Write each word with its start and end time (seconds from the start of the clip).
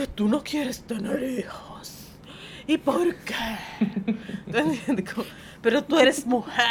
que 0.00 0.06
tú 0.06 0.28
no 0.28 0.42
quieres 0.42 0.82
tener 0.84 1.22
hijos? 1.22 2.06
¿Y 2.66 2.78
por 2.78 3.14
qué? 3.16 3.34
Pero 5.60 5.84
tú 5.84 5.98
eres 5.98 6.24
mujer. 6.24 6.64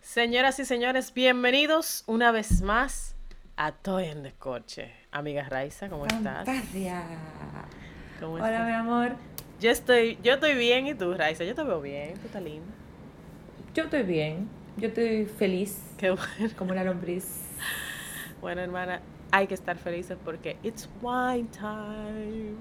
Señoras 0.00 0.58
y 0.58 0.64
señores, 0.64 1.14
bienvenidos 1.14 2.02
una 2.08 2.32
vez 2.32 2.60
más 2.60 3.14
a 3.56 3.70
Toy 3.70 4.06
en 4.06 4.24
Descorche. 4.24 4.90
Amiga 5.12 5.48
Raiza, 5.48 5.88
¿cómo 5.88 6.06
estás? 6.06 6.44
Fantasia. 6.44 7.04
¿Cómo 8.18 8.34
Hola, 8.34 8.48
estás? 8.48 8.66
mi 8.66 8.72
amor. 8.72 9.12
Yo 9.60 9.70
estoy, 9.70 10.18
yo 10.24 10.34
estoy 10.34 10.56
bien 10.56 10.88
y 10.88 10.94
tú, 10.94 11.14
Raiza, 11.14 11.44
yo 11.44 11.54
te 11.54 11.62
veo 11.62 11.80
bien, 11.80 12.14
tú 12.14 12.26
estás 12.26 12.42
linda. 12.42 12.72
Yo 13.74 13.84
estoy 13.84 14.02
bien. 14.02 14.63
Yo 14.76 14.88
estoy 14.88 15.26
feliz. 15.26 15.80
Qué 15.98 16.10
bueno. 16.10 16.54
Como 16.58 16.72
una 16.72 16.84
lombriz. 16.84 17.42
Bueno, 18.40 18.60
hermana, 18.60 19.00
hay 19.30 19.46
que 19.46 19.54
estar 19.54 19.76
felices 19.78 20.18
porque 20.24 20.56
it's 20.62 20.88
wine 21.00 21.48
time. 21.52 22.54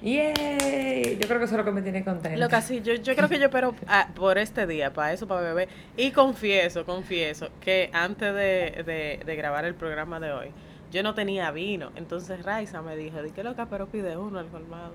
¡Yay! 0.00 1.18
Yo 1.20 1.26
creo 1.26 1.38
que 1.40 1.44
eso 1.46 1.54
es 1.54 1.58
lo 1.58 1.64
que 1.64 1.72
me 1.72 1.82
tiene 1.82 2.04
contenta. 2.04 2.38
Lo 2.38 2.48
que 2.48 2.62
sí, 2.62 2.80
yo, 2.82 2.94
yo 2.94 3.16
creo 3.16 3.28
que 3.28 3.38
yo 3.40 3.46
espero 3.46 3.74
ah, 3.88 4.08
por 4.14 4.38
este 4.38 4.66
día, 4.66 4.92
para 4.92 5.12
eso, 5.12 5.26
para 5.26 5.40
beber. 5.40 5.68
Y 5.96 6.12
confieso, 6.12 6.84
confieso, 6.86 7.48
que 7.60 7.90
antes 7.92 8.32
de, 8.32 8.84
de- 8.86 9.20
de 9.26 9.36
grabar 9.36 9.64
el 9.64 9.74
programa 9.74 10.20
de 10.20 10.30
hoy, 10.32 10.48
yo 10.92 11.02
no 11.02 11.14
tenía 11.14 11.50
vino. 11.50 11.90
Entonces 11.96 12.44
Raiza 12.44 12.80
me 12.80 12.96
dijo, 12.96 13.20
di 13.22 13.30
que 13.32 13.42
loca, 13.42 13.66
pero 13.68 13.88
pide 13.88 14.16
uno 14.16 14.38
al 14.38 14.46
colmado. 14.46 14.92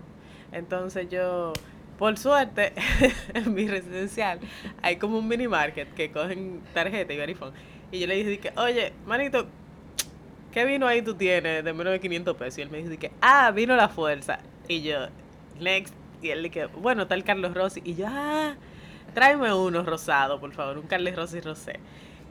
Entonces 0.53 1.09
yo, 1.09 1.51
por 1.97 2.17
suerte, 2.17 2.73
en 3.33 3.53
mi 3.53 3.67
residencial 3.67 4.39
hay 4.81 4.97
como 4.97 5.17
un 5.19 5.27
mini 5.27 5.47
market 5.47 5.93
que 5.93 6.11
cogen 6.11 6.61
tarjeta 6.73 7.13
y 7.13 7.17
verifone. 7.17 7.53
Y 7.91 7.99
yo 7.99 8.07
le 8.07 8.15
dije, 8.15 8.29
di 8.29 8.37
que, 8.39 8.51
oye, 8.57 8.93
manito, 9.05 9.47
¿qué 10.51 10.65
vino 10.65 10.87
ahí 10.87 11.01
tú 11.01 11.15
tienes 11.15 11.63
de 11.63 11.73
menos 11.73 11.93
de 11.93 11.99
500 11.99 12.35
pesos? 12.37 12.57
Y 12.57 12.61
él 12.63 12.69
me 12.69 12.77
dijo, 12.79 12.89
di 12.89 12.97
que, 12.97 13.11
ah, 13.21 13.51
vino 13.51 13.75
la 13.75 13.89
fuerza. 13.89 14.39
Y 14.67 14.81
yo, 14.81 15.07
next. 15.59 15.93
Y 16.21 16.29
él 16.29 16.41
dije, 16.41 16.65
bueno, 16.65 17.03
está 17.03 17.15
el 17.15 17.23
Carlos 17.23 17.53
Rossi. 17.53 17.81
Y 17.83 17.95
yo, 17.95 18.07
ah, 18.09 18.55
tráeme 19.13 19.53
uno 19.53 19.83
rosado, 19.83 20.39
por 20.39 20.51
favor, 20.53 20.77
un 20.77 20.87
Carlos 20.87 21.15
Rossi 21.15 21.39
rosé. 21.41 21.79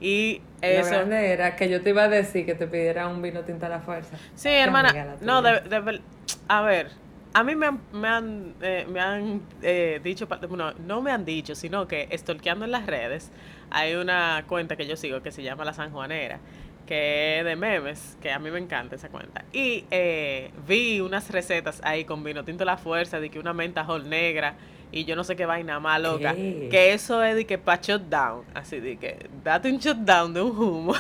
Y 0.01 0.41
Lo 0.61 0.67
eso. 0.69 0.91
grande 0.91 1.33
era 1.33 1.55
que 1.55 1.69
yo 1.69 1.81
te 1.81 1.91
iba 1.91 2.03
a 2.03 2.09
decir 2.09 2.45
que 2.45 2.57
te 2.57 2.67
pidiera 2.67 3.07
un 3.07 3.23
vino 3.23 3.43
tinta 3.43 3.67
a 3.67 3.71
la 3.71 3.81
fuerza. 3.81 4.17
Sí, 4.35 4.49
Qué 4.49 4.59
hermana. 4.59 5.17
No, 5.21 5.43
de, 5.43 5.61
de 5.61 6.01
a 6.49 6.63
ver, 6.63 6.91
a 7.35 7.45
mí 7.45 7.57
me 7.57 7.67
han, 7.67 7.81
me 7.93 8.09
han, 8.09 8.55
eh, 8.61 8.87
me 8.89 9.01
han 9.01 9.43
eh, 9.63 10.01
dicho, 10.03 10.27
bueno, 10.49 10.73
no 10.87 11.01
me 11.01 11.11
han 11.11 11.25
dicho, 11.25 11.55
sino 11.55 11.87
que 11.89 12.09
stalkeando 12.17 12.65
en 12.65 12.71
las 12.71 12.87
redes, 12.87 13.31
hay 13.71 13.95
una 13.95 14.45
cuenta 14.47 14.77
que 14.77 14.87
yo 14.87 14.97
sigo 14.97 15.23
que 15.23 15.33
se 15.33 15.43
llama 15.43 15.65
La 15.65 15.73
San 15.73 15.91
Juanera, 15.91 16.39
que 16.87 17.39
es 17.39 17.45
de 17.45 17.57
memes, 17.57 18.19
que 18.21 18.31
a 18.31 18.39
mí 18.39 18.51
me 18.51 18.59
encanta 18.59 18.97
esa 18.97 19.09
cuenta. 19.09 19.45
Y 19.53 19.85
eh, 19.91 20.51
vi 20.67 21.01
unas 21.01 21.31
recetas 21.31 21.81
ahí 21.85 22.05
con 22.05 22.23
vino 22.23 22.45
tinto 22.45 22.65
La 22.65 22.77
Fuerza, 22.77 23.19
de 23.19 23.31
que 23.31 23.39
una 23.39 23.53
menta 23.53 23.83
whole 23.83 24.09
negra, 24.09 24.57
y 24.91 25.07
yo 25.07 25.17
no 25.17 25.25
sé 25.25 25.37
qué 25.37 25.47
vaina 25.47 25.81
más 25.81 26.03
loca. 26.03 26.35
¿Qué? 26.35 26.69
Que 26.71 26.93
eso 26.93 27.25
es 27.25 27.35
de 27.35 27.47
que 27.47 27.57
pa' 27.57 27.81
shutdown, 27.81 28.45
así 28.53 28.79
de 28.79 28.99
que 28.99 29.31
date 29.43 29.71
un 29.73 29.79
shutdown 29.79 30.35
de 30.35 30.43
un 30.43 30.51
humo. 30.51 30.95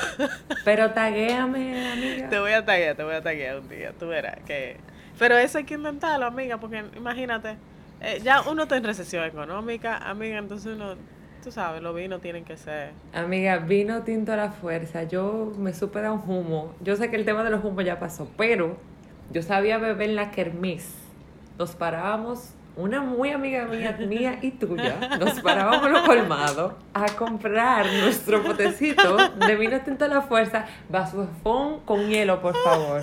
Pero 0.64 0.90
taguéame, 0.92 1.88
amiga. 1.92 2.30
Te 2.30 2.38
voy 2.38 2.52
a 2.52 2.64
taguear, 2.64 2.96
te 2.96 3.02
voy 3.02 3.14
a 3.14 3.22
taguear 3.22 3.58
un 3.58 3.68
día, 3.68 3.92
tú 3.98 4.08
verás 4.08 4.38
que... 4.46 4.91
Pero 5.18 5.36
eso 5.36 5.58
hay 5.58 5.64
que 5.64 5.74
intentarlo, 5.74 6.26
amiga, 6.26 6.58
porque 6.58 6.84
imagínate, 6.96 7.56
eh, 8.00 8.20
ya 8.22 8.42
uno 8.42 8.64
está 8.64 8.76
en 8.76 8.84
recesión 8.84 9.24
económica, 9.24 9.98
amiga, 9.98 10.38
entonces 10.38 10.74
uno, 10.74 10.94
tú 11.42 11.52
sabes, 11.52 11.82
los 11.82 11.94
vinos 11.94 12.20
tienen 12.20 12.44
que 12.44 12.56
ser... 12.56 12.92
Amiga, 13.12 13.58
vino 13.58 14.02
tinto 14.02 14.32
a 14.32 14.36
la 14.36 14.50
fuerza. 14.50 15.04
Yo 15.04 15.52
me 15.56 15.72
supe 15.72 16.00
dar 16.00 16.12
un 16.12 16.22
humo. 16.26 16.74
Yo 16.80 16.96
sé 16.96 17.10
que 17.10 17.16
el 17.16 17.24
tema 17.24 17.44
de 17.44 17.50
los 17.50 17.64
humos 17.64 17.84
ya 17.84 17.98
pasó, 17.98 18.28
pero 18.36 18.76
yo 19.30 19.42
sabía 19.42 19.78
beber 19.78 20.10
en 20.10 20.16
la 20.16 20.30
kermés. 20.30 20.94
Nos 21.58 21.76
parábamos, 21.76 22.54
una 22.76 23.02
muy 23.02 23.30
amiga 23.30 23.66
mía, 23.66 23.96
mía 24.00 24.38
y 24.40 24.50
tuya, 24.52 25.18
nos 25.20 25.40
parábamos 25.40 25.90
los 25.90 26.02
colmados 26.02 26.72
a 26.94 27.06
comprar 27.14 27.86
nuestro 28.00 28.42
potecito 28.42 29.16
de 29.28 29.56
vino 29.56 29.80
tinto 29.82 30.06
a 30.06 30.08
la 30.08 30.22
fuerza, 30.22 30.66
vasofón 30.88 31.80
con 31.80 32.08
hielo, 32.08 32.40
por 32.40 32.56
favor. 32.56 33.02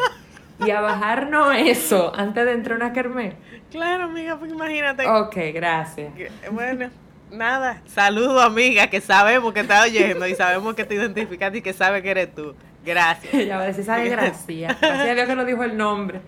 Y 0.66 0.72
a 0.72 0.82
bajarnos 0.82 1.56
eso 1.56 2.12
antes 2.16 2.46
de 2.46 2.52
entrar 2.52 2.82
a 2.82 2.86
una 2.86 2.94
kermés. 2.94 3.34
Claro, 3.72 4.06
amiga, 4.06 4.38
pues 4.38 4.52
imagínate. 4.52 5.08
Ok, 5.08 5.36
gracias. 5.54 6.12
bueno, 6.52 6.90
nada, 7.32 7.82
saludo, 7.86 8.42
amiga, 8.42 8.88
que 8.88 9.00
sabemos 9.00 9.54
que 9.54 9.62
está 9.62 9.84
oyendo 9.84 10.28
y 10.28 10.36
sabemos 10.36 10.76
que 10.76 10.84
te 10.84 10.96
identificaste 10.96 11.60
y 11.60 11.62
que 11.62 11.74
sabe 11.74 12.02
que 12.02 12.12
eres 12.12 12.34
tú. 12.34 12.56
Gracias. 12.86 13.34
Ella 13.34 13.58
va 13.58 13.64
a 13.64 13.68
decir, 13.68 13.86
¿sabe? 13.86 14.10
Gracias. 14.10 14.80
Gracias 14.82 15.10
a 15.10 15.14
Dios 15.14 15.28
que 15.28 15.36
no 15.36 15.46
dijo 15.46 15.64
el 15.64 15.78
nombre. 15.78 16.22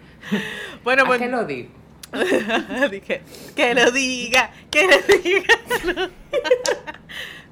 Bueno, 0.83 1.03
¿A 1.03 1.07
pues... 1.07 1.19
qué 1.19 1.27
lo 1.27 1.45
digo? 1.45 1.69
Dije, 2.91 3.21
que 3.55 3.73
lo 3.73 3.89
diga, 3.89 4.51
que 4.69 4.85
lo 4.85 4.97
diga. 5.23 6.09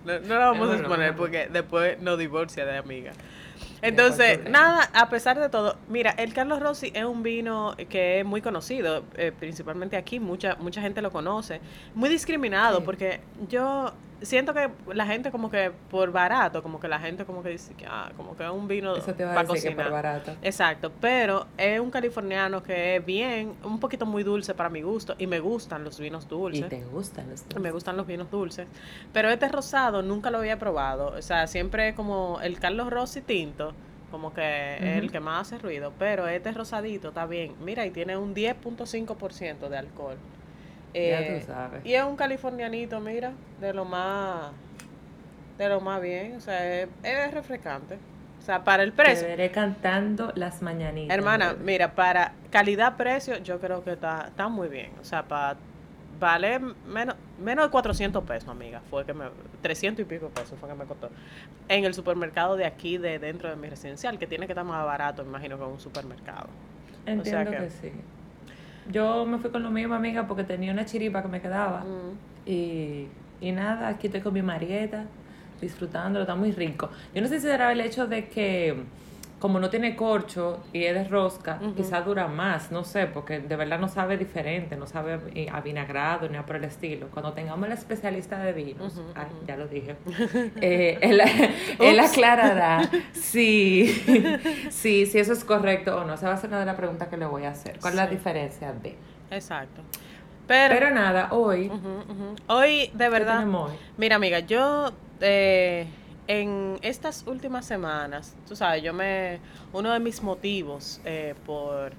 No, 0.03 0.19
no 0.19 0.35
la 0.37 0.45
vamos 0.47 0.69
a 0.69 0.75
exponer 0.75 1.15
porque 1.15 1.47
después 1.49 1.97
nos 2.01 2.19
divorcia 2.19 2.65
de 2.65 2.77
amiga. 2.77 3.13
Entonces, 3.81 4.39
nada, 4.49 4.89
a 4.93 5.09
pesar 5.09 5.39
de 5.39 5.49
todo, 5.49 5.77
mira, 5.87 6.11
el 6.11 6.33
Carlos 6.33 6.59
Rossi 6.59 6.91
es 6.93 7.05
un 7.05 7.23
vino 7.23 7.75
que 7.89 8.19
es 8.19 8.25
muy 8.25 8.41
conocido, 8.41 9.03
eh, 9.15 9.31
principalmente 9.37 9.97
aquí, 9.97 10.19
mucha 10.19 10.55
mucha 10.59 10.81
gente 10.81 11.01
lo 11.01 11.11
conoce, 11.11 11.61
muy 11.95 12.09
discriminado 12.09 12.77
Sí. 12.79 12.83
porque 12.85 13.21
yo 13.49 13.93
siento 14.21 14.53
que 14.53 14.69
la 14.93 15.05
gente 15.05 15.31
como 15.31 15.49
que 15.49 15.71
por 15.89 16.11
barato, 16.11 16.61
como 16.61 16.77
que 16.81 16.89
la 16.89 16.99
gente 16.99 17.23
como 17.23 17.41
que 17.41 17.49
dice 17.49 17.73
que 17.75 17.85
ah, 17.85 18.11
como 18.17 18.35
que 18.35 18.43
es 18.43 18.49
un 18.49 18.67
vino 18.67 18.93
Eso 18.97 19.13
te 19.13 19.23
va 19.23 19.33
para 19.33 19.49
a 19.49 19.53
decir 19.53 19.69
que 19.71 19.75
cocinar. 19.77 19.85
por 19.85 19.93
barato. 19.93 20.35
Exacto, 20.41 20.91
pero 20.99 21.47
es 21.57 21.79
un 21.79 21.89
californiano 21.89 22.61
que 22.61 22.97
es 22.97 23.05
bien, 23.05 23.53
un 23.63 23.79
poquito 23.79 24.05
muy 24.05 24.23
dulce 24.23 24.53
para 24.53 24.67
mi 24.69 24.81
gusto 24.81 25.15
y 25.17 25.25
me 25.25 25.39
gustan 25.39 25.85
los 25.85 25.97
vinos 26.01 26.25
Y 26.25 26.27
dulces. 26.27 26.67
te 26.67 26.83
gustan 26.83 27.29
los 27.29 27.45
Me 27.61 27.71
gustan 27.71 27.95
los 27.95 28.05
vinos 28.07 28.29
dulces, 28.29 28.67
pero 29.13 29.29
este 29.29 29.47
rosado 29.47 30.01
nunca 30.01 30.31
lo 30.31 30.39
había 30.39 30.59
probado, 30.59 31.13
o 31.17 31.21
sea, 31.21 31.47
siempre 31.47 31.95
como 31.95 32.41
el 32.41 32.59
Carlos 32.59 32.89
Rossi 32.89 33.21
tinto, 33.21 33.68
como 34.09 34.33
que 34.33 34.75
es 34.77 34.97
el 34.97 35.11
que 35.11 35.19
más 35.19 35.47
hace 35.47 35.57
ruido, 35.61 35.93
pero 35.99 36.27
este 36.27 36.51
rosadito 36.51 37.09
está 37.09 37.25
bien, 37.25 37.53
mira, 37.61 37.85
y 37.85 37.91
tiene 37.91 38.17
un 38.17 38.33
10.5% 38.35 39.69
de 39.69 39.77
alcohol. 39.77 40.17
Ya 40.93 41.01
Eh, 41.21 41.39
tú 41.41 41.47
sabes. 41.47 41.85
y 41.85 41.93
es 41.93 42.03
un 42.03 42.15
californianito, 42.15 42.99
mira, 42.99 43.31
de 43.61 43.73
lo 43.73 43.85
más, 43.85 44.51
de 45.57 45.69
lo 45.69 45.81
más 45.81 46.01
bien, 46.01 46.35
o 46.35 46.39
sea, 46.39 46.81
es, 46.81 46.89
es 47.03 47.31
refrescante. 47.33 47.97
O 48.39 48.41
sea, 48.41 48.63
para 48.63 48.83
el 48.83 48.91
Te 48.93 49.03
precio, 49.03 49.27
veré 49.27 49.51
cantando 49.51 50.31
las 50.35 50.61
mañanitas. 50.61 51.15
Hermana, 51.15 51.53
bebé. 51.53 51.63
mira, 51.65 51.93
para 51.93 52.33
calidad-precio 52.49 53.37
yo 53.39 53.59
creo 53.59 53.83
que 53.83 53.91
está, 53.91 54.25
está 54.29 54.47
muy 54.47 54.69
bien. 54.69 54.91
O 55.01 55.03
sea, 55.03 55.23
para 55.23 55.57
vale 56.19 56.59
menos, 56.87 57.15
menos 57.43 57.65
de 57.65 57.71
400 57.71 58.23
pesos, 58.23 58.49
amiga. 58.49 58.81
Fue 58.89 59.05
que 59.05 59.13
me... 59.13 59.25
300 59.61 60.03
y 60.03 60.05
pico 60.05 60.29
pesos 60.29 60.57
fue 60.59 60.69
que 60.69 60.75
me 60.75 60.85
costó. 60.85 61.09
En 61.67 61.85
el 61.85 61.93
supermercado 61.93 62.55
de 62.55 62.65
aquí, 62.65 62.97
de 62.97 63.19
dentro 63.19 63.49
de 63.49 63.55
mi 63.55 63.69
residencial, 63.69 64.17
que 64.19 64.27
tiene 64.27 64.45
que 64.45 64.53
estar 64.53 64.65
más 64.65 64.85
barato, 64.85 65.23
me 65.23 65.29
imagino, 65.29 65.57
que 65.57 65.63
un 65.63 65.79
supermercado. 65.79 66.47
Entiendo 67.05 67.51
que- 67.51 67.57
que... 67.57 67.69
sí. 67.69 67.91
Yo 68.91 69.25
me 69.25 69.37
fui 69.37 69.51
con 69.51 69.61
lo 69.61 69.69
mismo, 69.69 69.93
amiga, 69.93 70.25
porque 70.27 70.43
tenía 70.43 70.71
una 70.71 70.85
chiripa 70.85 71.21
que 71.21 71.27
me 71.27 71.41
quedaba. 71.41 71.81
Mm. 71.81 72.49
Y, 72.49 73.07
y 73.41 73.51
nada, 73.51 73.87
aquí 73.87 74.07
estoy 74.07 74.21
con 74.21 74.33
mi 74.33 74.41
marieta, 74.41 75.05
disfrutándolo, 75.61 76.23
está 76.23 76.35
muy 76.35 76.51
rico. 76.51 76.89
Yo 77.13 77.21
no 77.21 77.27
sé 77.27 77.39
si 77.39 77.47
será 77.47 77.71
el 77.71 77.81
hecho 77.81 78.07
de 78.07 78.29
que, 78.29 78.83
como 79.39 79.59
no 79.59 79.69
tiene 79.69 79.95
corcho 79.95 80.59
y 80.73 80.83
es 80.83 80.93
de 80.93 81.05
rosca, 81.05 81.59
quizás 81.75 82.05
dura 82.05 82.27
más, 82.27 82.71
no 82.71 82.83
sé, 82.83 83.07
porque 83.07 83.39
de 83.39 83.55
verdad 83.55 83.79
no 83.79 83.87
sabe 83.87 84.17
diferente, 84.17 84.75
no 84.75 84.85
sabe 84.85 85.19
eh, 85.33 85.47
a 85.51 85.61
vinagrado 85.61 86.27
ni 86.27 86.33
nada 86.33 86.45
por 86.45 86.57
el 86.57 86.65
estilo. 86.65 87.07
Cuando 87.09 87.31
tengamos 87.31 87.67
la 87.69 87.75
especialista 87.75 88.37
de 88.39 88.51
vinos, 88.51 89.01
ay, 89.15 89.27
ya 89.47 89.55
lo 89.55 89.67
dije, 89.67 89.95
eh, 90.61 90.97
él, 91.01 91.21
él 91.79 91.99
aclarará 91.99 92.81
si, 93.13 93.87
si, 94.69 95.05
si 95.05 95.19
eso 95.19 95.33
es 95.33 95.43
correcto 95.45 95.97
o 95.97 96.03
no. 96.03 96.15
Esa 96.15 96.27
va 96.27 96.33
a 96.33 96.37
ser 96.37 96.49
una 96.49 96.59
de 96.59 96.65
las 96.65 96.75
preguntas 96.75 97.07
que 97.07 97.17
le 97.17 97.25
voy 97.25 97.45
a 97.45 97.51
hacer. 97.51 97.79
¿Cuál 97.79 97.93
es 97.93 97.97
la 97.97 98.07
diferencia 98.07 98.73
de? 98.73 98.97
Exacto. 99.31 99.81
Pero, 100.47 100.73
Pero 100.73 100.89
nada, 100.89 101.27
hoy, 101.31 101.71
hoy, 102.47 102.87
de 102.87 102.97
¿qué 102.97 103.09
verdad, 103.09 103.47
hoy? 103.47 103.71
Mira, 103.97 104.15
amiga, 104.15 104.39
yo 104.39 104.91
eh, 105.21 105.85
en 106.29 106.77
estas 106.83 107.25
últimas 107.25 107.65
semanas, 107.65 108.35
tú 108.47 108.55
sabes, 108.55 108.83
yo 108.83 108.93
me. 108.93 109.39
Uno 109.73 109.91
de 109.91 109.99
mis 109.99 110.21
motivos 110.21 111.01
eh, 111.03 111.33
por 111.43 111.91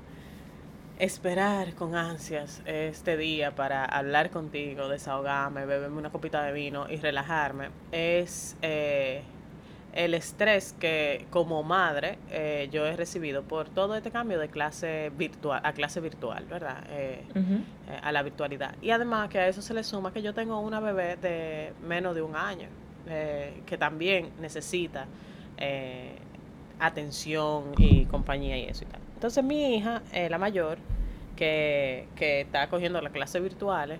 esperar 1.00 1.74
con 1.74 1.96
ansias 1.96 2.62
este 2.64 3.16
día 3.16 3.56
para 3.56 3.84
hablar 3.84 4.30
contigo, 4.30 4.88
desahogarme, 4.88 5.66
beberme 5.66 5.98
una 5.98 6.10
copita 6.10 6.44
de 6.44 6.52
vino 6.52 6.88
y 6.88 6.96
relajarme 6.98 7.70
es 7.90 8.56
eh, 8.62 9.22
el 9.92 10.14
estrés 10.14 10.74
que 10.78 11.26
como 11.30 11.62
madre 11.62 12.18
eh, 12.30 12.68
yo 12.72 12.86
he 12.86 12.96
recibido 12.96 13.42
por 13.42 13.68
todo 13.68 13.96
este 13.96 14.10
cambio 14.10 14.38
de 14.38 14.48
clase 14.48 15.10
virtual 15.16 15.60
a 15.64 15.72
clase 15.72 16.00
virtual, 16.00 16.44
¿verdad? 16.46 16.84
Eh, 16.90 17.24
eh, 17.34 18.00
a 18.02 18.12
la 18.12 18.22
virtualidad. 18.22 18.74
Y 18.80 18.90
además 18.90 19.28
que 19.28 19.38
a 19.38 19.48
eso 19.48 19.62
se 19.62 19.74
le 19.74 19.82
suma 19.82 20.12
que 20.12 20.22
yo 20.22 20.34
tengo 20.34 20.60
una 20.60 20.80
bebé 20.80 21.16
de 21.16 21.72
menos 21.86 22.14
de 22.14 22.22
un 22.22 22.36
año, 22.36 22.68
eh, 23.06 23.62
que 23.66 23.78
también 23.78 24.30
necesita 24.40 25.06
eh, 25.58 26.16
atención 26.78 27.72
y 27.76 28.06
compañía 28.06 28.56
y 28.58 28.64
eso 28.64 28.84
y 28.84 28.86
tal. 28.86 29.00
Entonces 29.14 29.44
mi 29.44 29.76
hija, 29.76 30.02
eh, 30.12 30.28
la 30.30 30.38
mayor, 30.38 30.78
que, 31.36 32.06
que 32.16 32.42
está 32.42 32.68
cogiendo 32.68 33.00
las 33.00 33.12
clases 33.12 33.42
virtuales, 33.42 33.98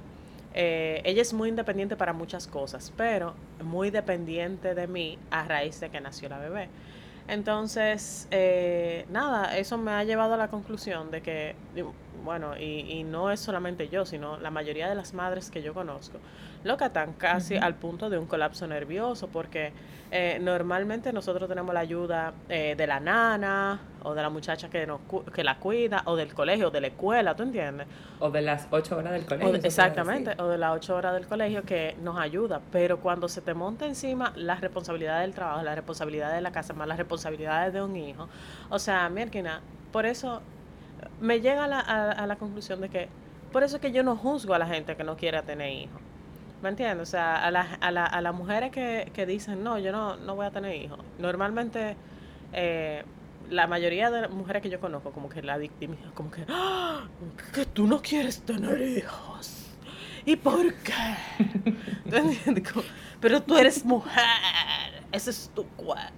eh, 0.53 1.01
ella 1.05 1.23
es 1.23 1.33
muy 1.33 1.49
independiente 1.49 1.97
para 1.97 2.13
muchas 2.13 2.47
cosas, 2.47 2.93
pero 2.97 3.35
muy 3.63 3.91
dependiente 3.91 4.75
de 4.75 4.87
mí 4.87 5.19
a 5.31 5.45
raíz 5.45 5.79
de 5.81 5.91
que 5.91 6.01
nació 6.01 6.29
la 6.29 6.39
bebé. 6.39 6.69
Entonces, 7.29 8.27
eh, 8.33 9.07
nada, 9.11 9.57
eso 9.57 9.79
me 9.79 9.93
ha 9.93 10.03
llevado 10.03 10.35
a 10.35 10.37
la 10.37 10.49
conclusión 10.49 11.13
de 11.13 11.23
que, 11.23 11.55
bueno, 12.25 12.57
y, 12.57 12.81
y 12.91 13.05
no 13.05 13.31
es 13.31 13.41
solamente 13.41 13.89
yo, 13.89 14.05
sino 14.05 14.39
la 14.39 14.51
mayoría 14.51 14.89
de 14.89 14.95
las 14.95 15.15
madres 15.15 15.51
que 15.51 15.63
yo 15.63 15.75
conozco, 15.75 16.19
lo 16.65 16.77
que 16.77 16.85
están 16.85 17.15
casi 17.15 17.57
al 17.57 17.75
punto 17.75 18.11
de 18.11 18.19
un 18.19 18.27
colapso 18.27 18.67
nervioso, 18.67 19.29
porque 19.29 19.73
eh, 20.13 20.39
normalmente 20.41 21.13
nosotros 21.13 21.49
tenemos 21.49 21.73
la 21.73 21.81
ayuda 21.81 22.33
eh, 22.49 22.75
de 22.77 22.87
la 22.87 22.99
nana 22.99 23.79
o 24.03 24.13
de 24.13 24.23
la 24.23 24.29
muchacha 24.29 24.69
que, 24.69 24.87
nos, 24.87 25.01
que 25.33 25.45
la 25.45 25.59
cuida, 25.59 26.03
o 26.07 26.17
del 26.17 26.35
colegio, 26.35 26.69
o 26.69 26.71
de 26.71 26.81
la 26.81 26.87
escuela, 26.89 27.37
¿tú 27.37 27.45
entiendes? 27.45 27.87
O 28.19 28.31
de 28.31 28.43
las 28.43 28.67
ocho 28.71 28.97
horas 28.97 29.13
del 29.13 29.25
colegio. 29.27 29.55
exactamente, 29.55 30.35
o 30.39 30.49
de 30.49 30.59
las 30.59 30.75
ocho 30.75 30.97
horas 30.97 31.15
del 31.15 31.27
colegio 31.27 31.63
que 31.63 31.97
nos 32.03 32.19
ayuda, 32.19 32.61
pero 32.73 32.99
cuando 32.99 33.29
se 33.29 33.41
te 33.41 33.55
monta 33.55 33.87
encima 33.87 34.33
la 34.37 34.57
responsabilidad 34.57 35.21
del 35.21 35.35
trabajo, 35.35 35.63
la 35.63 35.75
responsabilidad 35.75 36.33
de 36.33 36.41
la 36.41 36.51
casa, 36.51 36.73
más 36.73 36.89
las 36.89 36.99
responsabilidades 36.99 37.73
de 37.73 37.83
un 37.83 37.95
hijo, 37.95 38.29
o 38.69 38.79
sea, 38.79 39.09
mira, 39.09 39.61
por 39.93 40.07
eso 40.07 40.41
me 41.21 41.41
llega 41.41 41.65
a 41.65 41.69
la, 41.69 41.81
a 41.81 42.27
la 42.27 42.37
conclusión 42.37 42.81
de 42.81 42.89
que, 42.89 43.09
por 43.53 43.63
eso 43.63 43.77
es 43.77 43.83
que 43.83 43.93
yo 43.93 44.03
no 44.03 44.17
juzgo 44.17 44.55
a 44.55 44.59
la 44.59 44.67
gente 44.67 44.97
que 44.97 45.05
no 45.05 45.17
quiere 45.17 45.43
tener 45.43 45.71
hijos 45.71 46.01
¿Me 46.63 46.69
entiendes? 46.69 47.09
O 47.09 47.11
sea, 47.11 47.37
a, 47.45 47.51
la, 47.51 47.63
a, 47.81 47.91
la, 47.91 48.05
a 48.05 48.21
las 48.21 48.35
mujeres 48.35 48.71
que, 48.71 49.11
que 49.15 49.25
dicen, 49.25 49.65
no, 49.65 49.79
yo 49.79 49.93
no, 49.93 50.17
no 50.17 50.35
voy 50.37 50.45
a 50.47 50.51
tener 50.51 50.75
hijos. 50.77 50.99
Normalmente, 51.19 51.97
eh, 52.53 53.03
la 53.49 53.67
mayoría 53.67 54.11
de 54.11 54.23
las 54.23 54.31
mujeres 54.31 54.63
que 54.63 54.69
yo 54.69 54.79
conozco, 54.79 55.11
como 55.11 55.29
que 55.31 55.43
la 55.43 55.57
víctima, 55.57 55.97
como 56.15 56.31
que, 56.31 56.45
¡Ah! 56.49 57.09
que 57.55 57.65
tú 57.65 57.87
no 57.87 58.03
quieres 58.03 58.43
tener 58.43 58.81
hijos. 58.83 59.69
¿Y 60.27 60.37
por 60.37 60.75
qué? 60.75 61.73
entiendes? 62.05 62.75
Pero 63.21 63.43
tú 63.43 63.57
eres 63.57 63.83
mujer. 63.85 64.23
Esa 65.13 65.31
es 65.31 65.51
tu, 65.55 65.67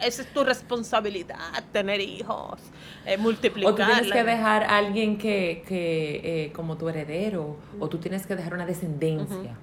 esa 0.01 0.23
es 0.23 0.33
tu 0.33 0.45
responsabilidad, 0.45 1.65
tener 1.73 2.01
hijos, 2.01 2.61
eh, 3.07 3.17
multiplicar. 3.17 3.73
O 3.73 3.75
tú 3.75 3.83
tienes 3.85 4.13
que 4.13 4.25
dejar 4.25 4.65
a 4.65 4.77
alguien 4.77 5.17
que, 5.17 5.65
que 5.67 6.45
eh, 6.45 6.53
como 6.53 6.77
tu 6.77 6.89
heredero, 6.89 7.57
o 7.81 7.89
tú 7.89 7.99
tienes 7.99 8.27
que 8.27 8.37
dejar 8.37 8.53
una 8.53 8.67
descendencia. 8.67 9.57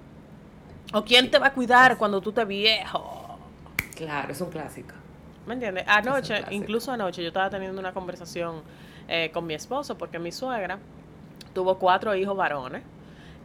¿O 0.94 1.04
quién 1.04 1.30
te 1.30 1.38
va 1.38 1.48
a 1.48 1.54
cuidar 1.54 1.98
cuando 1.98 2.20
tú 2.20 2.32
te 2.32 2.44
viejo? 2.46 3.38
Claro, 3.96 4.32
es 4.32 4.42
un 4.42 4.50
clásico. 4.50 4.96
¿Me 5.46 5.54
entiendes? 5.54 5.84
Anoche, 5.88 6.44
incluso 6.52 6.92
anoche, 6.92 7.22
yo 7.22 7.28
estaba 7.28 7.50
teniendo 7.50 7.80
una 7.80 7.94
conversación 7.94 8.62
eh, 9.08 9.30
con 9.34 9.46
mi 9.46 9.54
esposo 9.54 9.98
porque 9.98 10.18
mi 10.18 10.32
suegra 10.32 10.80
tuvo 11.54 11.78
cuatro 11.78 12.16
hijos 12.16 12.36
varones. 12.36 12.82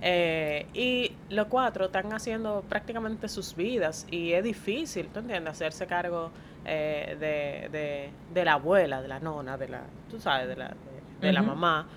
Eh, 0.06 0.67
y 0.75 1.12
los 1.31 1.47
cuatro 1.47 1.87
están 1.87 2.12
haciendo 2.12 2.62
prácticamente 2.69 3.27
sus 3.27 3.56
vidas 3.56 4.06
y 4.11 4.33
es 4.33 4.45
difícil, 4.45 5.09
¿tú 5.09 5.21
entiendes? 5.21 5.53
Hacerse 5.53 5.87
cargo 5.87 6.31
eh, 6.67 7.17
de, 7.19 7.69
de, 7.71 8.11
de, 8.35 8.45
la 8.45 8.55
abuela, 8.55 9.01
de 9.01 9.09
la 9.09 9.19
nona, 9.19 9.56
de 9.56 9.69
la, 9.69 9.83
tú 10.11 10.21
sabes, 10.21 10.47
de 10.47 10.56
la, 10.56 10.75
de, 11.23 11.33
la 11.33 11.43
mamá. 11.43 11.89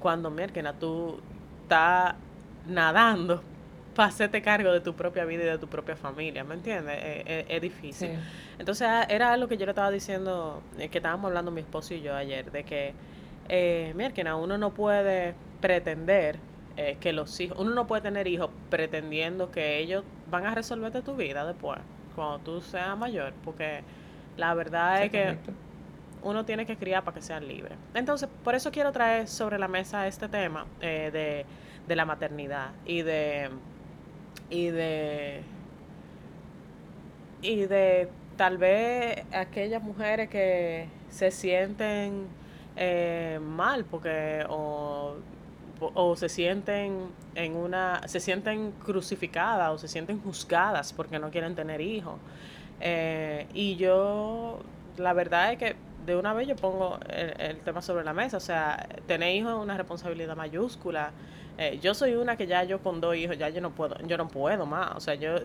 cuando, 0.00 0.30
mira, 0.30 0.72
tú 0.72 1.20
estás 1.62 2.14
nadando 2.66 3.42
para 3.96 4.08
hacerte 4.10 4.42
cargo 4.42 4.70
de 4.72 4.80
tu 4.80 4.94
propia 4.94 5.24
vida 5.24 5.42
y 5.42 5.46
de 5.46 5.58
tu 5.58 5.66
propia 5.66 5.96
familia, 5.96 6.44
¿me 6.44 6.54
entiendes? 6.54 6.96
Eh, 6.98 7.22
eh, 7.26 7.46
es 7.48 7.62
difícil. 7.62 8.10
Entonces 8.58 8.86
ah, 8.86 9.06
era 9.08 9.32
algo 9.32 9.48
que 9.48 9.56
yo 9.56 9.64
le 9.64 9.72
estaba 9.72 9.90
diciendo, 9.90 10.62
eh, 10.78 10.88
que 10.88 10.98
estábamos 10.98 11.28
hablando 11.28 11.50
mi 11.50 11.62
esposo 11.62 11.94
y 11.94 12.02
yo 12.02 12.14
ayer, 12.14 12.52
de 12.52 12.64
que, 12.64 12.92
eh, 13.48 13.94
mira, 13.96 14.36
uno 14.36 14.58
no 14.58 14.74
puede 14.74 15.34
pretender 15.60 16.38
que 17.00 17.12
los 17.12 17.38
hijos, 17.40 17.58
uno 17.58 17.70
no 17.70 17.86
puede 17.86 18.02
tener 18.02 18.26
hijos 18.26 18.50
pretendiendo 18.68 19.50
que 19.50 19.78
ellos 19.78 20.04
van 20.30 20.46
a 20.46 20.54
resolverte 20.54 21.02
tu 21.02 21.16
vida 21.16 21.46
después, 21.46 21.78
cuando 22.14 22.38
tú 22.40 22.60
seas 22.60 22.96
mayor, 22.98 23.32
porque 23.44 23.82
la 24.36 24.54
verdad 24.54 25.04
es 25.04 25.10
que 25.10 25.38
uno 26.22 26.44
tiene 26.44 26.66
que 26.66 26.76
criar 26.76 27.02
para 27.04 27.14
que 27.14 27.22
sean 27.22 27.46
libres. 27.48 27.78
Entonces, 27.94 28.28
por 28.44 28.54
eso 28.54 28.70
quiero 28.70 28.92
traer 28.92 29.28
sobre 29.28 29.58
la 29.58 29.68
mesa 29.68 30.06
este 30.06 30.28
tema 30.28 30.66
de, 30.80 31.46
de 31.86 31.96
la 31.96 32.04
maternidad 32.04 32.72
y 32.84 33.02
de 33.02 33.48
y 34.50 34.68
de 34.68 35.42
y 37.42 37.66
de 37.66 38.08
tal 38.36 38.58
vez 38.58 39.24
aquellas 39.32 39.82
mujeres 39.82 40.28
que 40.28 40.88
se 41.08 41.30
sienten 41.30 42.26
eh, 42.76 43.38
mal 43.42 43.84
porque 43.84 44.44
o, 44.48 45.14
o 45.80 46.16
se 46.16 46.28
sienten 46.28 47.08
en 47.34 47.56
una 47.56 48.00
se 48.06 48.20
sienten 48.20 48.72
crucificadas 48.72 49.70
o 49.70 49.78
se 49.78 49.88
sienten 49.88 50.20
juzgadas 50.20 50.92
porque 50.92 51.18
no 51.18 51.30
quieren 51.30 51.54
tener 51.54 51.80
hijos. 51.80 52.14
Eh, 52.80 53.46
y 53.54 53.76
yo 53.76 54.60
la 54.96 55.12
verdad 55.12 55.52
es 55.52 55.58
que 55.58 55.76
de 56.06 56.16
una 56.16 56.32
vez 56.32 56.46
yo 56.48 56.56
pongo 56.56 56.98
el, 57.08 57.40
el 57.40 57.60
tema 57.60 57.82
sobre 57.82 58.04
la 58.04 58.12
mesa 58.12 58.36
o 58.36 58.40
sea 58.40 58.86
tener 59.06 59.34
hijos 59.34 59.52
es 59.52 59.58
una 59.58 59.76
responsabilidad 59.76 60.36
mayúscula. 60.36 61.12
Eh, 61.58 61.78
yo 61.82 61.94
soy 61.94 62.14
una 62.14 62.36
que 62.36 62.46
ya 62.46 62.64
yo 62.64 62.80
con 62.80 63.00
dos 63.00 63.16
hijos, 63.16 63.38
ya 63.38 63.48
yo 63.48 63.60
no 63.60 63.70
puedo, 63.70 63.96
yo 64.06 64.16
no 64.16 64.28
puedo 64.28 64.66
más. 64.66 64.94
O 64.94 65.00
sea, 65.00 65.14
yo, 65.14 65.36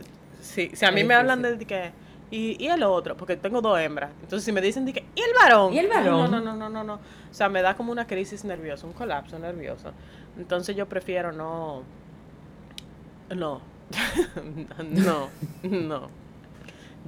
si, 0.41 0.69
si 0.69 0.85
a 0.85 0.91
mí 0.91 1.03
me 1.03 1.13
hablan 1.13 1.41
de 1.41 1.57
que, 1.59 1.91
y, 2.31 2.63
y 2.63 2.67
el 2.69 2.81
otro, 2.83 3.15
porque 3.15 3.35
tengo 3.35 3.61
dos 3.61 3.79
hembras. 3.79 4.11
Entonces, 4.21 4.43
si 4.43 4.51
me 4.51 4.61
dicen 4.61 4.91
que, 4.91 5.05
¿y 5.15 5.21
el 5.21 5.33
varón? 5.39 5.73
¿Y 5.73 5.79
el 5.79 5.87
varón? 5.87 6.31
No, 6.31 6.39
no, 6.39 6.55
no, 6.55 6.69
no, 6.69 6.83
no, 6.83 6.93
O 6.93 7.33
sea, 7.33 7.49
me 7.49 7.61
da 7.61 7.75
como 7.75 7.91
una 7.91 8.07
crisis 8.07 8.45
nerviosa, 8.45 8.87
un 8.87 8.93
colapso 8.93 9.37
nervioso. 9.37 9.91
Entonces, 10.37 10.75
yo 10.75 10.87
prefiero 10.87 11.31
no. 11.31 11.83
No. 13.35 13.61
no, 14.89 15.29
no. 15.63 16.09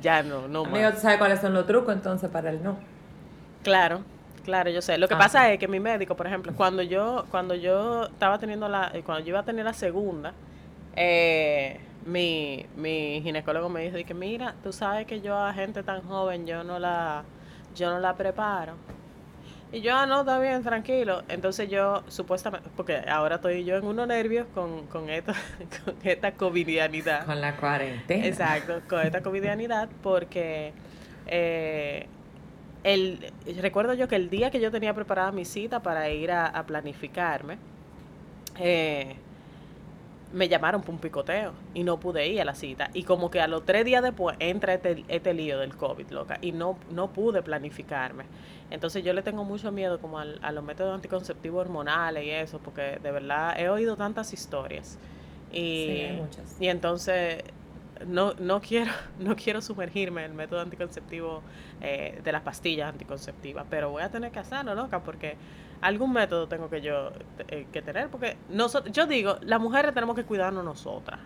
Ya 0.01 0.23
no, 0.23 0.47
no 0.47 0.65
Amigo, 0.65 0.91
¿tú 0.91 0.99
sabes 0.99 1.17
cuáles 1.17 1.39
son 1.39 1.53
los 1.53 1.65
trucos 1.65 1.93
entonces 1.95 2.29
para 2.29 2.49
el 2.49 2.61
no? 2.61 2.77
Claro. 3.63 4.01
Claro, 4.43 4.69
yo 4.69 4.81
sé. 4.81 4.97
Lo 4.97 5.07
que 5.07 5.13
ah, 5.13 5.19
pasa 5.19 5.51
es 5.51 5.59
que 5.59 5.67
mi 5.67 5.79
médico, 5.79 6.15
por 6.15 6.27
ejemplo, 6.27 6.53
cuando 6.55 6.81
yo 6.81 7.25
cuando 7.31 7.55
yo 7.55 8.05
estaba 8.05 8.39
teniendo 8.39 8.67
la 8.67 8.91
eh, 8.93 9.01
cuando 9.03 9.23
yo 9.23 9.29
iba 9.29 9.39
a 9.39 9.45
tener 9.45 9.63
la 9.63 9.73
segunda, 9.73 10.33
eh, 10.95 11.79
mi, 12.05 12.65
mi 12.75 13.21
ginecólogo 13.23 13.69
me 13.69 13.89
dijo 13.89 14.05
que 14.05 14.13
mira, 14.13 14.55
tú 14.63 14.73
sabes 14.73 15.05
que 15.07 15.21
yo 15.21 15.37
a 15.37 15.53
gente 15.53 15.83
tan 15.83 16.01
joven 16.01 16.45
yo 16.45 16.63
no 16.63 16.79
la 16.79 17.23
yo 17.75 17.89
no 17.91 17.99
la 17.99 18.15
preparo. 18.15 18.73
Y 19.71 19.81
yo, 19.81 19.95
ah, 19.95 20.05
no, 20.05 20.19
está 20.19 20.37
bien, 20.37 20.61
tranquilo. 20.61 21.23
Entonces 21.27 21.67
yo, 21.67 22.03
supuestamente, 22.07 22.69
porque 22.75 23.01
ahora 23.09 23.37
estoy 23.37 23.65
yo 23.65 23.75
en 23.75 23.85
unos 23.85 24.07
nervios 24.07 24.45
con, 24.53 24.85
con, 24.85 25.09
esta, 25.09 25.33
con 25.83 25.95
esta 26.03 26.33
covidianidad. 26.33 27.25
Con 27.25 27.41
la 27.41 27.55
cuarentena. 27.55 28.27
Exacto, 28.27 28.81
con 28.87 29.01
esta 29.01 29.23
covidianidad, 29.23 29.89
porque 30.03 30.73
eh, 31.25 32.05
el, 32.83 33.33
recuerdo 33.61 33.95
yo 33.95 34.07
que 34.07 34.15
el 34.15 34.29
día 34.29 34.51
que 34.51 34.59
yo 34.59 34.69
tenía 34.69 34.93
preparada 34.93 35.31
mi 35.31 35.43
cita 35.43 35.81
para 35.81 36.07
ir 36.11 36.31
a, 36.31 36.63
planificarme, 36.67 37.57
eh, 38.59 39.15
me 40.33 40.49
llamaron 40.49 40.81
por 40.81 40.95
un 40.95 40.99
picoteo 40.99 41.53
y 41.73 41.83
no 41.83 41.99
pude 41.99 42.27
ir 42.27 42.41
a 42.41 42.45
la 42.45 42.55
cita. 42.55 42.89
Y 42.93 43.03
como 43.03 43.29
que 43.29 43.39
a 43.39 43.47
los 43.47 43.65
tres 43.65 43.85
días 43.85 44.01
después 44.03 44.35
entra 44.39 44.73
este, 44.73 45.05
este 45.07 45.33
lío 45.33 45.59
del 45.59 45.75
COVID, 45.77 46.09
loca, 46.09 46.39
y 46.41 46.51
no, 46.51 46.77
no 46.91 47.13
pude 47.13 47.41
planificarme. 47.43 48.25
Entonces 48.71 49.03
yo 49.03 49.13
le 49.13 49.21
tengo 49.21 49.43
mucho 49.43 49.71
miedo 49.71 49.99
como 49.99 50.19
a 50.19 50.51
los 50.51 50.63
métodos 50.63 50.95
anticonceptivos 50.95 51.61
hormonales 51.61 52.25
y 52.25 52.31
eso, 52.31 52.59
porque 52.59 52.99
de 53.01 53.11
verdad 53.11 53.59
he 53.59 53.69
oído 53.69 53.95
tantas 53.95 54.33
historias. 54.33 54.97
Y, 55.51 56.07
muchas. 56.17 56.57
y 56.59 56.67
entonces 56.67 57.43
no, 58.07 58.33
no, 58.33 58.61
quiero, 58.61 58.91
no 59.19 59.35
quiero 59.35 59.61
sumergirme 59.61 60.25
en 60.25 60.31
el 60.31 60.37
método 60.37 60.61
anticonceptivo 60.61 61.41
eh, 61.81 62.19
de 62.23 62.31
las 62.31 62.41
pastillas 62.41 62.89
anticonceptivas, 62.89 63.65
pero 63.69 63.89
voy 63.91 64.03
a 64.03 64.09
tener 64.09 64.31
que 64.31 64.39
hacerlo, 64.39 64.75
loca, 64.75 65.03
porque 65.03 65.35
algún 65.81 66.13
método 66.13 66.47
tengo 66.47 66.69
que 66.69 66.81
yo 66.81 67.11
eh, 67.47 67.67
que 67.71 67.81
tener, 67.81 68.09
porque 68.09 68.37
nosotros, 68.49 68.93
yo 68.93 69.05
digo, 69.05 69.37
las 69.41 69.59
mujeres 69.59 69.93
tenemos 69.93 70.15
que 70.15 70.23
cuidarnos 70.23 70.63
nosotras. 70.63 71.19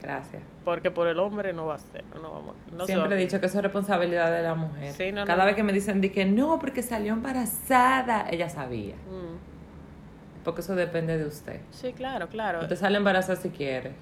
Gracias. 0.00 0.42
Porque 0.64 0.90
por 0.90 1.08
el 1.08 1.18
hombre 1.18 1.52
no 1.52 1.66
va 1.66 1.74
a 1.74 1.78
ser. 1.78 2.04
No 2.22 2.30
vamos, 2.30 2.54
no 2.72 2.86
Siempre 2.86 3.16
he 3.16 3.18
dicho 3.18 3.40
que 3.40 3.46
eso 3.46 3.58
es 3.58 3.62
responsabilidad 3.64 4.30
de 4.30 4.42
la 4.42 4.54
mujer. 4.54 4.94
Cada 5.26 5.44
vez 5.44 5.56
que 5.56 5.64
me 5.64 5.72
dicen 5.72 6.00
que 6.00 6.24
no, 6.24 6.58
porque 6.60 6.82
salió 6.82 7.12
embarazada, 7.14 8.28
ella 8.30 8.48
sabía. 8.48 8.94
Mm. 8.94 10.44
Porque 10.44 10.60
eso 10.60 10.76
depende 10.76 11.18
de 11.18 11.26
usted. 11.26 11.60
Sí, 11.72 11.92
claro, 11.92 12.28
claro. 12.28 12.60
Usted 12.60 12.76
sale 12.76 12.96
embarazada 12.96 13.40
si 13.40 13.50
quiere. 13.50 13.94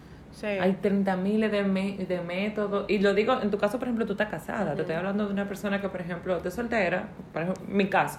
Hay 0.43 0.79
30 0.81 1.17
miles 1.17 1.51
de, 1.51 1.63
de 1.63 2.21
métodos. 2.21 2.85
Y 2.89 2.99
lo 2.99 3.15
digo, 3.15 3.41
en 3.41 3.51
tu 3.51 3.59
caso, 3.59 3.79
por 3.79 3.89
ejemplo, 3.89 4.07
tú 4.07 4.13
estás 4.13 4.29
casada. 4.29 4.75
Te 4.75 4.83
estoy 4.83 4.97
hablando 4.97 5.27
de 5.27 5.33
una 5.33 5.49
persona 5.49 5.81
que, 5.81 5.89
por 5.89 6.01
ejemplo, 6.01 6.39
te 6.39 6.51
soltera. 6.51 7.09
Por 7.33 7.43
ejemplo, 7.43 7.65
mi 7.69 7.89
caso. 7.89 8.19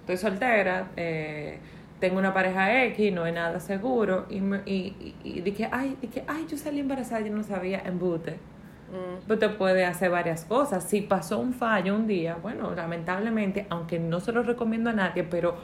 Estoy 0.00 0.16
soltera, 0.16 0.90
eh, 0.96 1.58
tengo 1.98 2.18
una 2.18 2.32
pareja 2.32 2.84
X, 2.84 3.12
no 3.12 3.24
hay 3.24 3.32
nada 3.32 3.58
seguro. 3.58 4.26
Y, 4.30 4.36
y, 4.70 5.14
y, 5.24 5.40
dije, 5.40 5.68
ay, 5.72 5.96
dije, 6.00 6.22
ay, 6.28 6.46
yo 6.48 6.56
salí 6.56 6.78
embarazada 6.78 7.26
y 7.26 7.30
no 7.30 7.42
sabía, 7.42 7.80
embute. 7.84 8.38
Mm. 8.86 9.26
pues 9.26 9.40
te 9.40 9.48
puede 9.48 9.84
hacer 9.84 10.10
varias 10.10 10.44
cosas. 10.44 10.84
Si 10.84 11.00
pasó 11.00 11.38
un 11.38 11.52
fallo 11.52 11.96
un 11.96 12.06
día, 12.06 12.36
bueno, 12.40 12.72
lamentablemente, 12.74 13.66
aunque 13.68 13.98
no 13.98 14.20
se 14.20 14.32
lo 14.32 14.42
recomiendo 14.42 14.90
a 14.90 14.92
nadie, 14.92 15.24
pero 15.24 15.56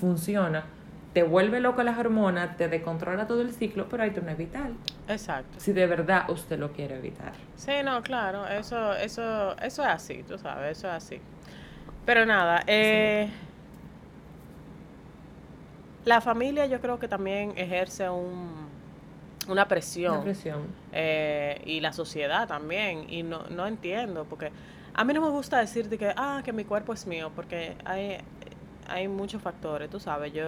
funciona, 0.00 0.64
te 1.16 1.22
vuelve 1.22 1.60
loco 1.60 1.82
las 1.82 1.96
hormonas, 1.96 2.58
te 2.58 2.68
descontrola 2.68 3.26
todo 3.26 3.40
el 3.40 3.50
ciclo, 3.50 3.88
pero 3.88 4.02
hay 4.02 4.10
que 4.10 4.20
no 4.20 4.30
evitar. 4.30 4.68
Exacto. 5.08 5.58
Si 5.58 5.72
de 5.72 5.86
verdad 5.86 6.28
usted 6.28 6.58
lo 6.58 6.72
quiere 6.72 6.96
evitar. 6.96 7.32
Sí, 7.54 7.72
no, 7.82 8.02
claro, 8.02 8.46
eso, 8.46 8.92
eso, 8.92 9.56
eso 9.56 9.82
es 9.82 9.88
así, 9.88 10.22
tú 10.28 10.36
sabes, 10.36 10.76
eso 10.76 10.88
es 10.88 10.92
así. 10.92 11.18
Pero 12.04 12.26
nada, 12.26 12.62
eh, 12.66 13.30
la 16.04 16.20
familia 16.20 16.66
yo 16.66 16.82
creo 16.82 16.98
que 16.98 17.08
también 17.08 17.54
ejerce 17.56 18.10
un, 18.10 18.68
una 19.48 19.66
presión. 19.66 20.16
Una 20.16 20.22
presión. 20.22 20.66
eh, 20.92 21.62
y 21.64 21.80
la 21.80 21.94
sociedad 21.94 22.46
también. 22.46 23.06
Y 23.08 23.22
no, 23.22 23.44
no 23.48 23.66
entiendo, 23.66 24.26
porque 24.28 24.52
a 24.92 25.02
mí 25.02 25.14
no 25.14 25.22
me 25.22 25.30
gusta 25.30 25.60
decirte 25.60 25.96
que, 25.96 26.12
ah, 26.14 26.42
que 26.44 26.52
mi 26.52 26.64
cuerpo 26.64 26.92
es 26.92 27.06
mío, 27.06 27.32
porque 27.34 27.74
hay, 27.86 28.18
hay 28.88 29.08
muchos 29.08 29.42
factores, 29.42 29.90
tú 29.90 30.00
sabes, 30.00 30.32
yo, 30.32 30.44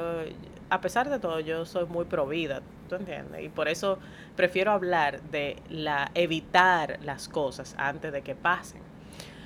a 0.71 0.81
pesar 0.81 1.09
de 1.09 1.19
todo, 1.19 1.41
yo 1.41 1.65
soy 1.67 1.87
muy 1.87 2.05
provida, 2.05 2.63
¿tú 2.89 2.95
entiendes? 2.97 3.43
Y 3.45 3.49
por 3.49 3.69
eso 3.69 3.99
prefiero 4.37 4.73
hablar 4.73 5.21
de 5.23 5.57
la 5.69 6.11
evitar 6.15 6.99
las 7.05 7.29
cosas 7.29 7.75
antes 7.79 8.13
de 8.13 8.23
que 8.23 8.35
pasen. 8.35 8.81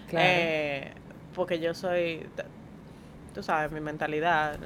Claro. 0.08 0.26
Eh, 0.28 0.92
porque 1.34 1.58
yo 1.60 1.74
soy, 1.74 2.26
tú 3.34 3.42
sabes, 3.42 3.70
mi 3.72 3.80
mentalidad, 3.80 4.56